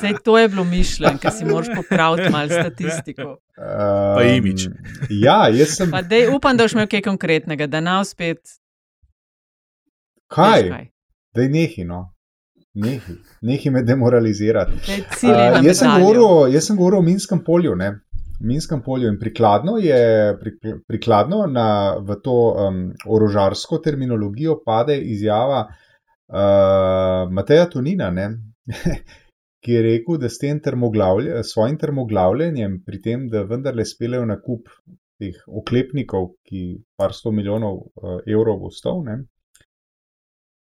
[0.00, 3.36] Sej to je bilo mišljeno, ker si moraš popraviti malo statistiko.
[3.56, 4.66] Pa Um, imič.
[5.10, 5.90] Ja, jaz sem.
[5.90, 8.38] Pa dej, upam, da boš imel kaj konkretnega, da na spet.
[10.28, 10.68] Kaj?
[10.68, 10.84] kaj.
[11.36, 12.02] Da je nehi, no.
[12.76, 13.14] Nehi,
[13.48, 14.80] nehi me demoralizirati.
[14.86, 17.76] Daj Uh, jaz, sem govoril, jaz sem govoril o Minskem polju.
[17.76, 17.94] Ne?
[18.40, 20.00] Minskem polju in prikladno je
[20.40, 28.28] prik- prikladno na, v to um, orožarsko terminologijo pade izjava uh, Mateja Tonina, ne?
[29.64, 34.36] ki je rekel, da s tem termoglavlje, svojim termoglavljenjem, pri tem, da vendarle speljejo na
[34.40, 34.68] kup
[35.18, 39.22] teh oklepnikov, ki par sto milijonov uh, evrov bo stal, ne?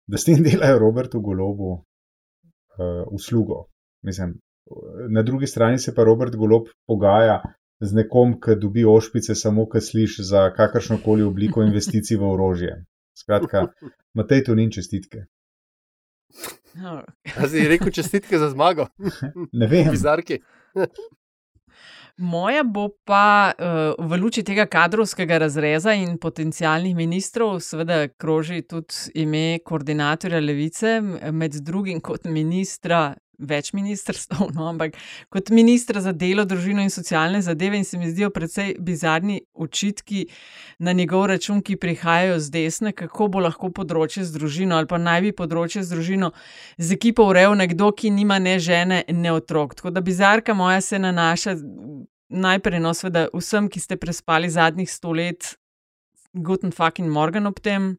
[0.08, 3.66] Da s tem delajo Robertu Golobu uh, uslugo.
[4.06, 4.38] Mislim,
[5.10, 7.41] na drugi strani se pa Robert Golob pogaja
[7.80, 12.86] z nekom, ki dobi ošpice, samo ki sliši za kakršno koli obliko investicij v orožje.
[13.18, 13.68] Skratka,
[14.14, 15.26] Matej to ni čestitke.
[17.38, 18.88] A si rekel čestitke za zmago,
[19.53, 19.91] Ne vem.
[19.91, 20.39] bizarki.
[22.18, 29.20] Moja bo pa uh, v luči tega kadrovskega razreza in potencijalnih ministrov, seveda, kroži tudi
[29.20, 31.01] ime koordinatorja levice,
[31.32, 34.98] med drugim kot ministra več ministrstv, no, ampak
[35.34, 40.26] kot ministra za delo, družino in socialne zadeve, in se mi zdijo precej bizarni očitki
[40.80, 45.00] na njegov račun, ki prihajajo z desne, kako bo lahko področje z družino ali pa
[45.02, 46.32] naj bi področje z družino
[46.78, 49.76] z ekipo urejal nekdo, ki nima ne žene, ne otrok.
[49.80, 51.58] Tako da bizarka moja se nanaša
[52.30, 55.56] najprej, no, seveda, vsem, ki ste prespali zadnjih sto let,
[56.36, 57.96] Guten fucking Morgan ob tem.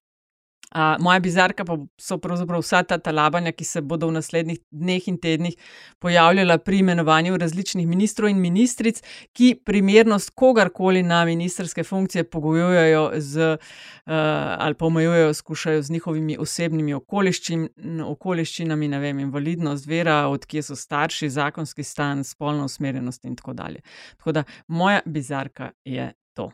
[0.75, 5.05] Uh, moja bizarka pa so pravzaprav vsa ta talabanja, ki se bodo v naslednjih dneh
[5.09, 5.55] in tednih
[6.03, 8.99] pojavljala pri imenovanju različnih ministrov in ministric,
[9.33, 14.13] ki primernost kogarkoli na ministerske funkcije pogojujejo z, uh,
[14.59, 17.69] ali pa omejujejo, skušajo z njihovimi osebnimi okoliščin,
[18.05, 23.81] okoliščinami, ne vem, invalidnost, vera, odkje so starši, zakonski stan, spolna usmerjenost in tako dalje.
[24.19, 26.51] Tako da moja bizarka je to.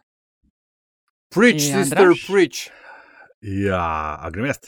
[1.32, 2.68] Preach, sister, preach.
[3.42, 4.58] Ja, a grem jaz.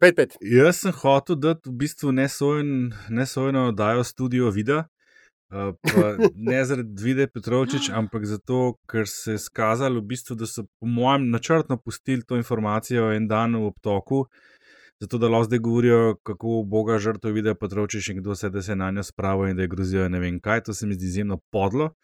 [0.00, 0.34] Pet, pet.
[0.44, 4.84] Jaz sem hotel dati v bistvu nesojen, nesojeno oddajo studio Vida.
[5.50, 5.72] Uh,
[6.50, 10.86] ne zaradi Vide Petrovčič, ampak zato, ker se je skazalo, v bistvu, da so po
[10.86, 14.26] mojem načrtno pustili to informacijo en dan v obtoku,
[15.00, 18.72] zato da lahko zdaj govorijo, kako Boga žrtev Vide Petrovčič in kdo se, da se
[18.72, 20.68] je na njo spravil in da je grozijo ne vem kaj.
[20.68, 21.94] To se mi zdi izjemno podlo.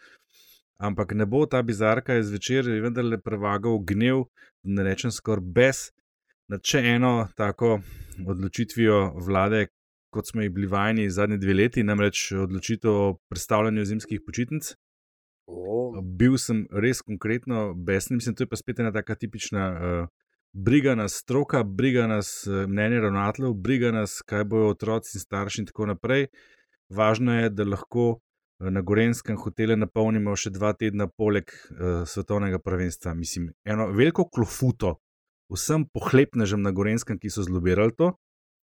[0.78, 4.26] Ampak ne bo ta bizarka iz večer, vendarle prevagal gnev,
[4.62, 5.78] da ne rečem skoraj bes,
[6.52, 7.78] nad še eno tako
[8.26, 9.66] odločitvijo vlade,
[10.12, 14.74] kot smo jih bili vajeni zadnji dve leti, namreč odločitev o predstavljanju zimskih počitnic.
[15.46, 15.96] Oh.
[16.02, 20.08] Bil sem res konkretno besen, mislim, to je pa spet ena taka tipična uh,
[20.52, 25.62] briga nas stroka, briga nas uh, mnenje ravnateljev, briga nas, kaj bojo otroci in starši
[25.62, 26.28] in tako naprej.
[26.88, 28.18] Važno je, da lahko
[28.58, 33.14] na Gorenskem hotelu napolnimo še dva tedna poleg uh, svetovnega prvenstva.
[33.14, 34.96] Mislim, eno veliko klofuto
[35.52, 38.14] vsem pohlepnežem na Gorenskem, ki so zlobirali to,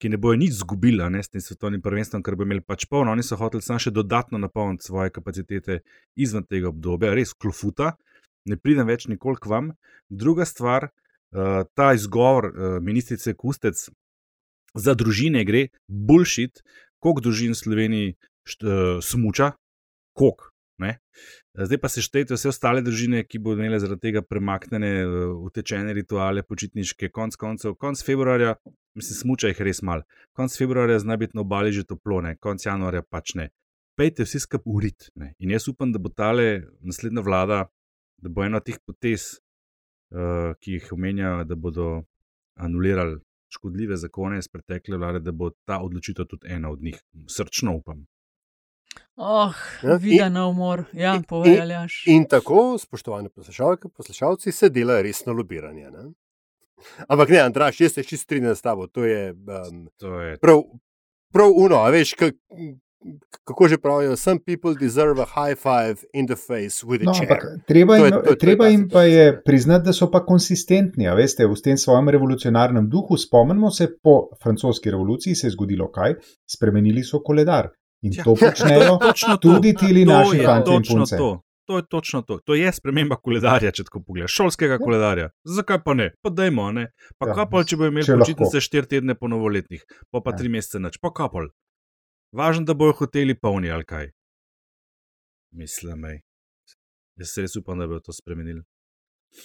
[0.02, 3.12] ki ne bojo nič izgubili ne, s tem svetovnim prvenstvom, ker bo imeli pač polno.
[3.12, 5.82] Oni so hoteli samo še dodatno napolniti svoje kapacitete
[6.16, 7.94] izven tega obdobja, res klofuta,
[8.48, 9.70] ne pridem več nikoli k vam.
[10.08, 13.84] Druga stvar, uh, ta izgovor uh, ministrice Kustec,
[14.74, 16.64] za družine gre bullshit,
[16.98, 18.14] koliko družin v Sloveniji
[18.48, 19.52] št, uh, smuča,
[20.14, 20.54] koliko.
[20.78, 20.98] Ne?
[21.54, 25.92] Zdaj pa se štejte vse ostale družine, ki bodo imele zaradi tega premaknjene, uh, utečene
[25.94, 28.56] rituale, počitniške, konc koncev, konc februarja,
[28.98, 30.02] mislim, smuča jih res mal.
[30.34, 33.50] Konc februarja zna biti na obali že toplone, konc januarja pač ne.
[33.94, 35.10] Pejte vsi skupaj urit.
[35.14, 35.34] Ne?
[35.38, 37.60] In jaz upam, da bo tale naslednja vlada,
[38.18, 39.36] da bo ena od teh potez,
[40.10, 41.92] uh, ki jih omenjajo, da bodo
[42.58, 43.20] anulirali
[43.54, 46.98] škodljive zakone iz pretekle vlade, da bo ta odločitev tudi ena od njih.
[47.30, 48.02] Srčno upam.
[49.16, 52.04] Oh, Ja, vida in- na umor, ja, in- povej, Aljaš.
[52.06, 55.86] In tako, spoštovane poslušalke, poslušalci, se dela resno lobiranje.
[55.86, 56.12] Ne?
[57.08, 58.86] Ampak ne, Andraš, jaz se čisto strinjam s tabo.
[58.88, 60.62] To je um, To je prav,
[61.32, 62.34] prav uno, a veš, kak,
[63.44, 67.12] kako že pravijo, some people deserve a high five in the face with a No,
[67.12, 67.30] chair.
[67.30, 69.92] ampak treba To je- jim, to je- to je treba jim pa je priznati, da
[69.92, 73.16] so pa konsistentni, a veste, v tem svojem revolucionarnem duhu.
[73.16, 76.14] Spomnimo se, po francoski revoluciji se je zgodilo kaj?
[76.46, 77.68] Spremenili so koledar.
[78.04, 78.22] In Ja.
[78.22, 79.48] to počnejo točno to.
[79.50, 81.16] tudi ti To naši je fanti in točno punce.
[81.16, 81.30] to.
[81.64, 82.38] To je točno to.
[82.40, 85.30] To je sprememba koledarja, če tako pogledaš, šolskega koledarja.
[85.46, 86.10] Zakaj pa ne?
[86.20, 86.90] Pa dajmo, ne.
[87.16, 88.20] Pa Ja, ja, kapol, če bojo imeli če lahko.
[88.22, 89.80] počitnice štiri tedne po novoletnih,
[90.10, 90.36] pa pa Ja.
[90.36, 91.48] tri mesece noč, pa kapol.
[92.30, 94.10] Važno, da bojo hoteli polni ali kaj.
[95.52, 96.20] Mislim, ej.
[97.16, 98.60] Jaz se res upam, da bodo to spremenili.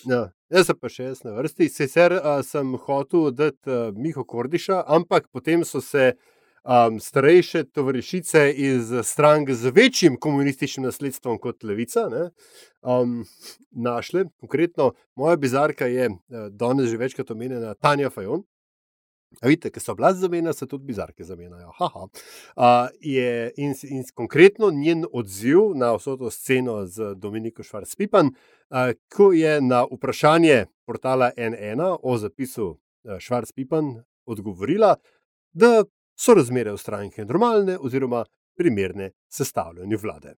[0.04, 1.70] Ja, jaz sem pa še jaz na vrsti.
[1.70, 6.12] Sicer uh, sem hotel dati uh, Miho Kordiša, ampak potem so se
[6.70, 12.30] um, starejše tovarišice iz strank z večjim komunističnim nasledstvom kot Levica ne,
[12.82, 13.26] um,
[13.72, 14.26] našle.
[14.40, 18.44] Konkretno, moja bizarka je uh, danes že večkrat omenjena Tanja Fajon.
[19.42, 21.72] A vidite, ker so oblasti zamenjajo, se tudi bizarke zamenjajo.
[21.78, 22.08] Haha.
[22.56, 22.64] Uh,
[23.02, 29.32] je, in, in konkretno njen odziv na vso to sceno z Dominikom Švarc-Pipan, uh, ko
[29.34, 34.96] je na vprašanje portala NN o zapisu uh, Švarc-Pipan odgovorila,
[35.54, 35.84] da
[36.20, 38.26] so razmere v stranki normalne oziroma
[38.58, 40.34] primerne sestavljanju vlade.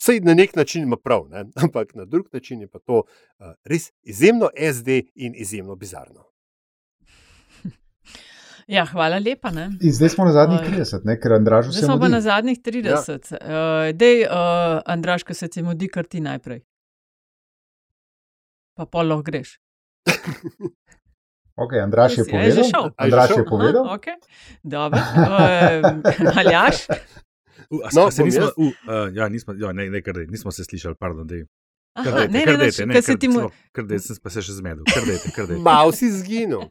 [0.00, 1.44] Sej na nek način ima prav, ne?
[1.62, 6.24] ampak na drug način je pa to uh, res izjemno SD in izjemno bizarno.
[8.70, 9.50] Ja, hvala lepa.
[9.50, 9.64] Ne?
[9.82, 10.68] In zdaj smo na zadnjih Oj.
[10.68, 11.16] 30, ne?
[11.20, 12.12] ker Andražu Zdaj se smo pa mudi.
[12.12, 13.32] na zadnjih 30.
[13.32, 13.38] Ja.
[13.40, 16.60] Uh, dej, uh, Andraš, ko se ti mudi, kar ti najprej.
[18.78, 19.56] Pa pol lahko greš.
[21.60, 22.64] Ok, Andraš je a je že povedal.
[22.66, 22.84] šel?
[22.84, 23.82] Je Andraš je povedal.
[23.82, 24.16] Aha, okay.
[24.64, 24.98] Dobro.
[24.98, 26.76] Uh, Aljaš,
[27.70, 28.52] Uh, a, No, se nismo, jaz.
[28.58, 28.72] uh,
[29.12, 31.22] ja, nismo, ja, ne, ne, kar, daj, nismo se slišali, pardon.
[31.24, 31.44] Dej.
[31.94, 33.52] Aha, Kar dajte, ne, kar ne, dajte, ne, ne, ker se kar- ti mu- celo-
[33.72, 34.82] Kar dajte, sem pa se še zmedel.
[34.84, 35.62] Kar dajte, kar dajte.
[35.62, 36.64] Mal si zginil.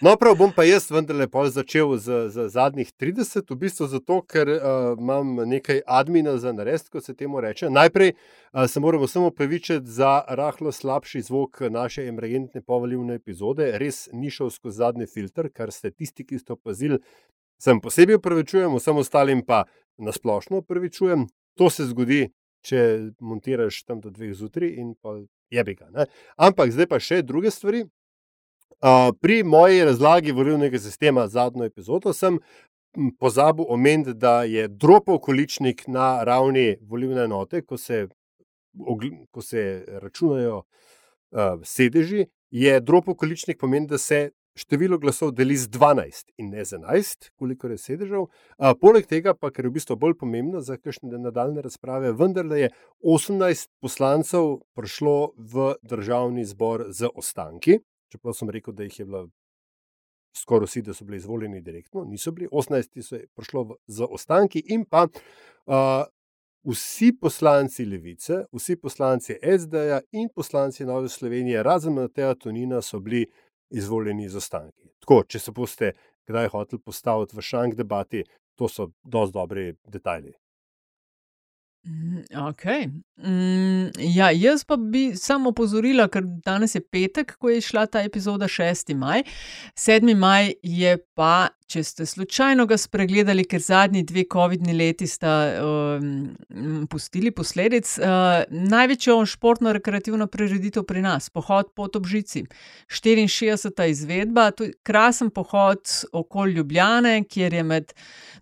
[0.00, 4.48] No, prav bom pa jaz vendarle začel z, z zadnjih 30, v bistvu zato, ker
[4.48, 7.70] uh, imam nekaj admina za narediti, kot se temu reče.
[7.70, 13.78] Najprej uh, se moramo samo opravičiti za rahlo slabši zvok naše emergentne povoljivne epizode.
[13.78, 16.98] Res ni šel skozi zadnji filter, kar ste tisti, ki ste opazili,
[17.58, 19.64] sem posebej upravičujem, vsem ostalim pa
[19.96, 21.28] nasplošno upravičujem.
[21.54, 22.32] To se zgodi,
[22.66, 25.20] če montiraš tam do dveh zjutraj in pa
[25.54, 25.90] jebi ga.
[25.94, 26.06] Ne?
[26.36, 27.84] Ampak zdaj pa še druge stvari.
[28.84, 32.38] Uh, pri moji razlagi volilnega sistema zadnjo epizodo sem
[33.18, 38.08] pozabil omeniti, da je dropov količnik na ravni volilne enote, ko se,
[39.30, 45.68] ko se računajo uh, sedeži, je dropov količnik pomeni, da se število glasov deli z
[45.68, 48.20] 12 in ne z 11, koliko je sedežev.
[48.28, 52.60] Uh, poleg tega, pa kar je v bistvu bolj pomembno za kakšne nadaljne razprave, vendarle
[52.60, 52.70] je
[53.00, 57.80] 18 poslancev prišlo v državni zbor z ostanki.
[58.14, 59.24] Čeprav sem rekel, da jih je bilo
[60.36, 64.06] skoraj vsi, da so bili izvoljeni direktno, niso bili, 18 so je prišlo v, z
[64.10, 66.04] ostanki, in pa uh,
[66.64, 73.26] vsi poslanci Levice, vsi poslanci SD-ja in poslanci Nove Slovenije, razen Mateja Tonina, so bili
[73.70, 74.88] izvoljeni z ostanki.
[75.02, 75.92] Tako, če se boste
[76.26, 80.32] kdaj hoteli postaviti v šank debati, to so dosti dobri detajli.
[81.86, 82.88] Mm, Okay.
[83.16, 88.02] Mm, ja, jaz pa bi samo opozorila, ker danes je petek, ko je šla ta
[88.02, 88.94] epizoda 6.
[88.96, 89.22] maj.
[89.76, 90.14] 7.
[90.16, 96.86] maj je pa, če ste slučajno ga spregledali, ker zadnji dve COVID-ni leti sta um,
[96.90, 102.44] pustili posledic, uh, največjo športno-rekreativno prireditev pri nas, pohod po Obžici.
[102.90, 103.88] 64.
[103.90, 105.80] izvedba, to je krasen pohod
[106.12, 107.92] okoli Ljubljane, kjer je med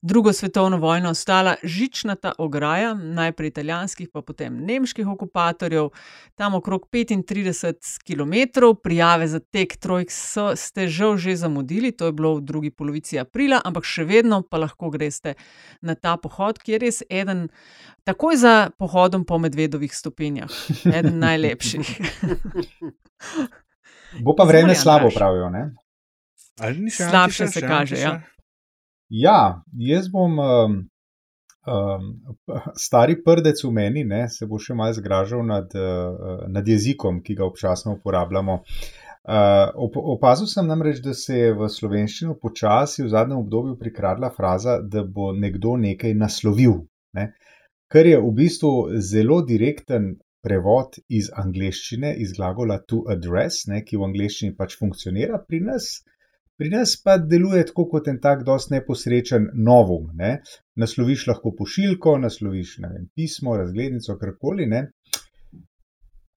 [0.03, 5.91] drugo svetovno vojno ostala žičnata ograja, najprej italijanskih, pa potem nemških okupatorjev,
[6.35, 12.13] tam okrog 35 km, prijave za tek trojk so, ste žal že zamudili, to je
[12.13, 15.35] bilo v drugi polovici aprila, ampak še vedno pa lahko greste
[15.83, 17.49] na ta pohod, ki je res eden,
[18.09, 20.51] takoj za pohodom po medvedovih stopinjah,
[20.89, 21.93] eden najlepših.
[24.25, 25.51] Bo pa vreme slabo, pravijo.
[25.51, 25.71] Ne?
[26.61, 28.21] Ali ni še Slabše se kaže, ja.
[29.09, 30.37] Ja, jaz bom.
[30.41, 30.75] Um,
[31.69, 32.11] um,
[32.77, 37.39] stari prdec v meni ne, se bo še malce zgražal nad, uh, nad jezikom, ki
[37.41, 38.61] ga občasno uporabljamo.
[38.61, 44.33] Uh, op opazil sem namreč, da se je v slovenščino počasi v zadnjem obdobju prikradla
[44.35, 46.81] fraza, da bo nekdo nekaj naslovil.
[47.15, 47.33] Ne,
[47.93, 54.01] kar je v bistvu zelo direkten prevod iz angleščine, iz glagola to address, ne, ki
[54.01, 55.93] v angleščini pač funkcionira pri nas.
[56.59, 60.11] Pri nas pa deluje tako kot en tak dosti neposrečen novum.
[60.19, 60.35] Ne?
[60.79, 64.67] Nasloviš lahko pošiljko, nasloviš vem, pismo, razglednico, karkoli.
[64.71, 64.83] Ne?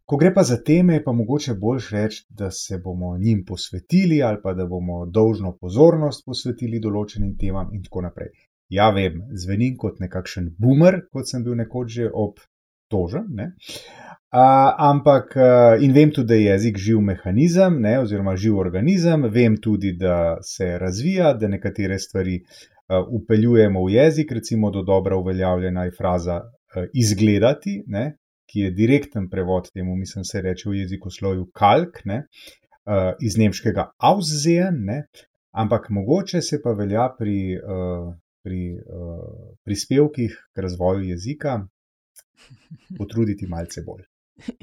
[0.05, 4.21] Ko gre pa za teme, je pa mogoče bolj reči, da se bomo njim posvetili
[4.23, 8.29] ali pa da bomo dolžno pozornost posvetili določenim temam in tako naprej.
[8.69, 13.25] Ja, vem, zvenim kot nekakšen boomer, kot sem bil nekoč že obtožen.
[13.33, 13.47] Ne?
[14.35, 19.25] Uh, ampak, uh, in vem tudi, da je jezik živ mehanizem, ne, oziroma živ organizem,
[19.31, 25.17] vem tudi, da se razvija, da nekatere stvari uh, upeljujemo v jezik, recimo, do dobra
[25.17, 30.79] uveljavljena je fraza uh, izgledati, ne, ki je direkten prevod temu, mislim, se reče v
[30.81, 32.25] jezikoslovju kalk, ne,
[32.85, 35.05] uh, iz nemškega aussehen, ne,
[35.51, 38.09] ampak mogoče se pa velja pri, uh,
[38.43, 39.21] pri uh,
[39.63, 41.61] prispevkih k razvoju jezika
[42.97, 44.03] potruditi malce bolj.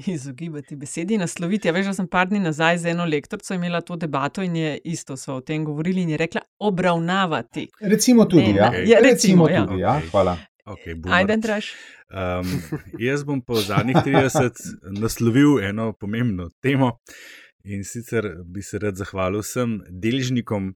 [0.05, 1.67] Izogibati besedi, nasloviti.
[1.67, 4.77] Ja, veš, da sem par dni nazaj z eno lektorico imela to debato in je
[4.83, 7.67] isto so o tem govorili in je rekla obravnavati.
[7.81, 8.65] Recimo tudi, Ne, ja.
[8.65, 9.65] ja, recimo, recimo ja.
[9.65, 9.97] tudi, ja.
[9.97, 10.09] Okej.
[10.09, 10.37] Hvala.
[10.65, 10.95] Okay.
[11.11, 11.73] Ajde, Draž.
[12.07, 12.47] Um,
[12.99, 14.59] jaz bom po zadnjih 30
[14.95, 16.99] naslovil eno pomembno temo
[17.63, 20.73] in sicer bi se rad zahvalil vsem deležnikom,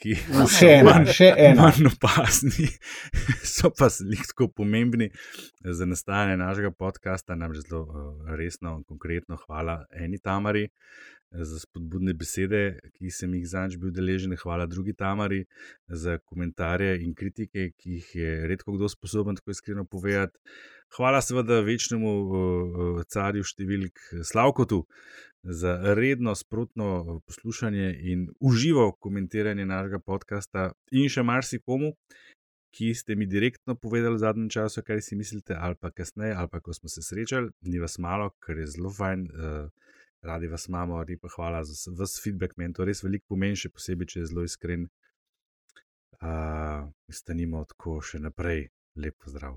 [0.00, 0.14] ki
[0.52, 1.64] Še ena, manj, še ena.
[1.64, 2.68] manj opazni,
[3.54, 5.08] so pa zelo pomembni
[5.64, 7.36] za nastajanje našega podcasta.
[7.36, 10.72] Namreč zelo uh, resno in konkretno hvala eni Tamari eh,
[11.32, 14.34] za spodbudne besede, ki sem jih zanj bil deležen.
[14.42, 15.44] Hvala drugi Tamari
[15.88, 20.38] za komentarje in kritike, ki jih je redko kdo sposoben tako iskreno povedati.
[20.96, 22.10] Hvala seveda večnemu
[23.08, 24.82] carju številk Slavkotu
[25.42, 31.94] za redno, sprotno poslušanje in uživo komentiranje našega podcasta in še marsikomu,
[32.72, 36.48] ki ste mi direktno povedali v zadnjem času, kaj si mislite, ali pa kasneje, ali
[36.48, 39.26] pa ko smo se srečali, ni vas malo, ker je zelo fajn.
[39.32, 39.68] Uh,
[40.22, 44.06] Radi vas imamo, lepa hvala za vse feedback, meni to res veliko pomeni, še posebej,
[44.12, 44.86] če je zelo iskren.
[46.22, 48.68] Uh, stanimo tako še naprej,
[49.02, 49.56] lep pozdrav.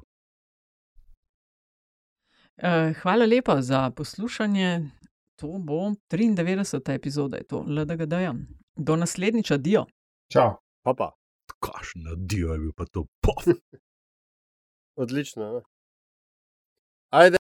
[2.58, 4.90] Uh, hvala lepa za poslušanje.
[5.36, 6.96] To bo 93.
[6.96, 8.14] epizoda, je to LDGD.
[8.14, 8.34] -ja.
[8.76, 9.86] Do naslednjič, adijo.
[10.32, 10.58] Čau.
[10.84, 11.12] Pa pa.
[11.60, 13.06] Kašno dio je bil pa to.
[13.22, 13.46] Pof.
[15.02, 15.62] Odlično.
[17.12, 17.38] Ne?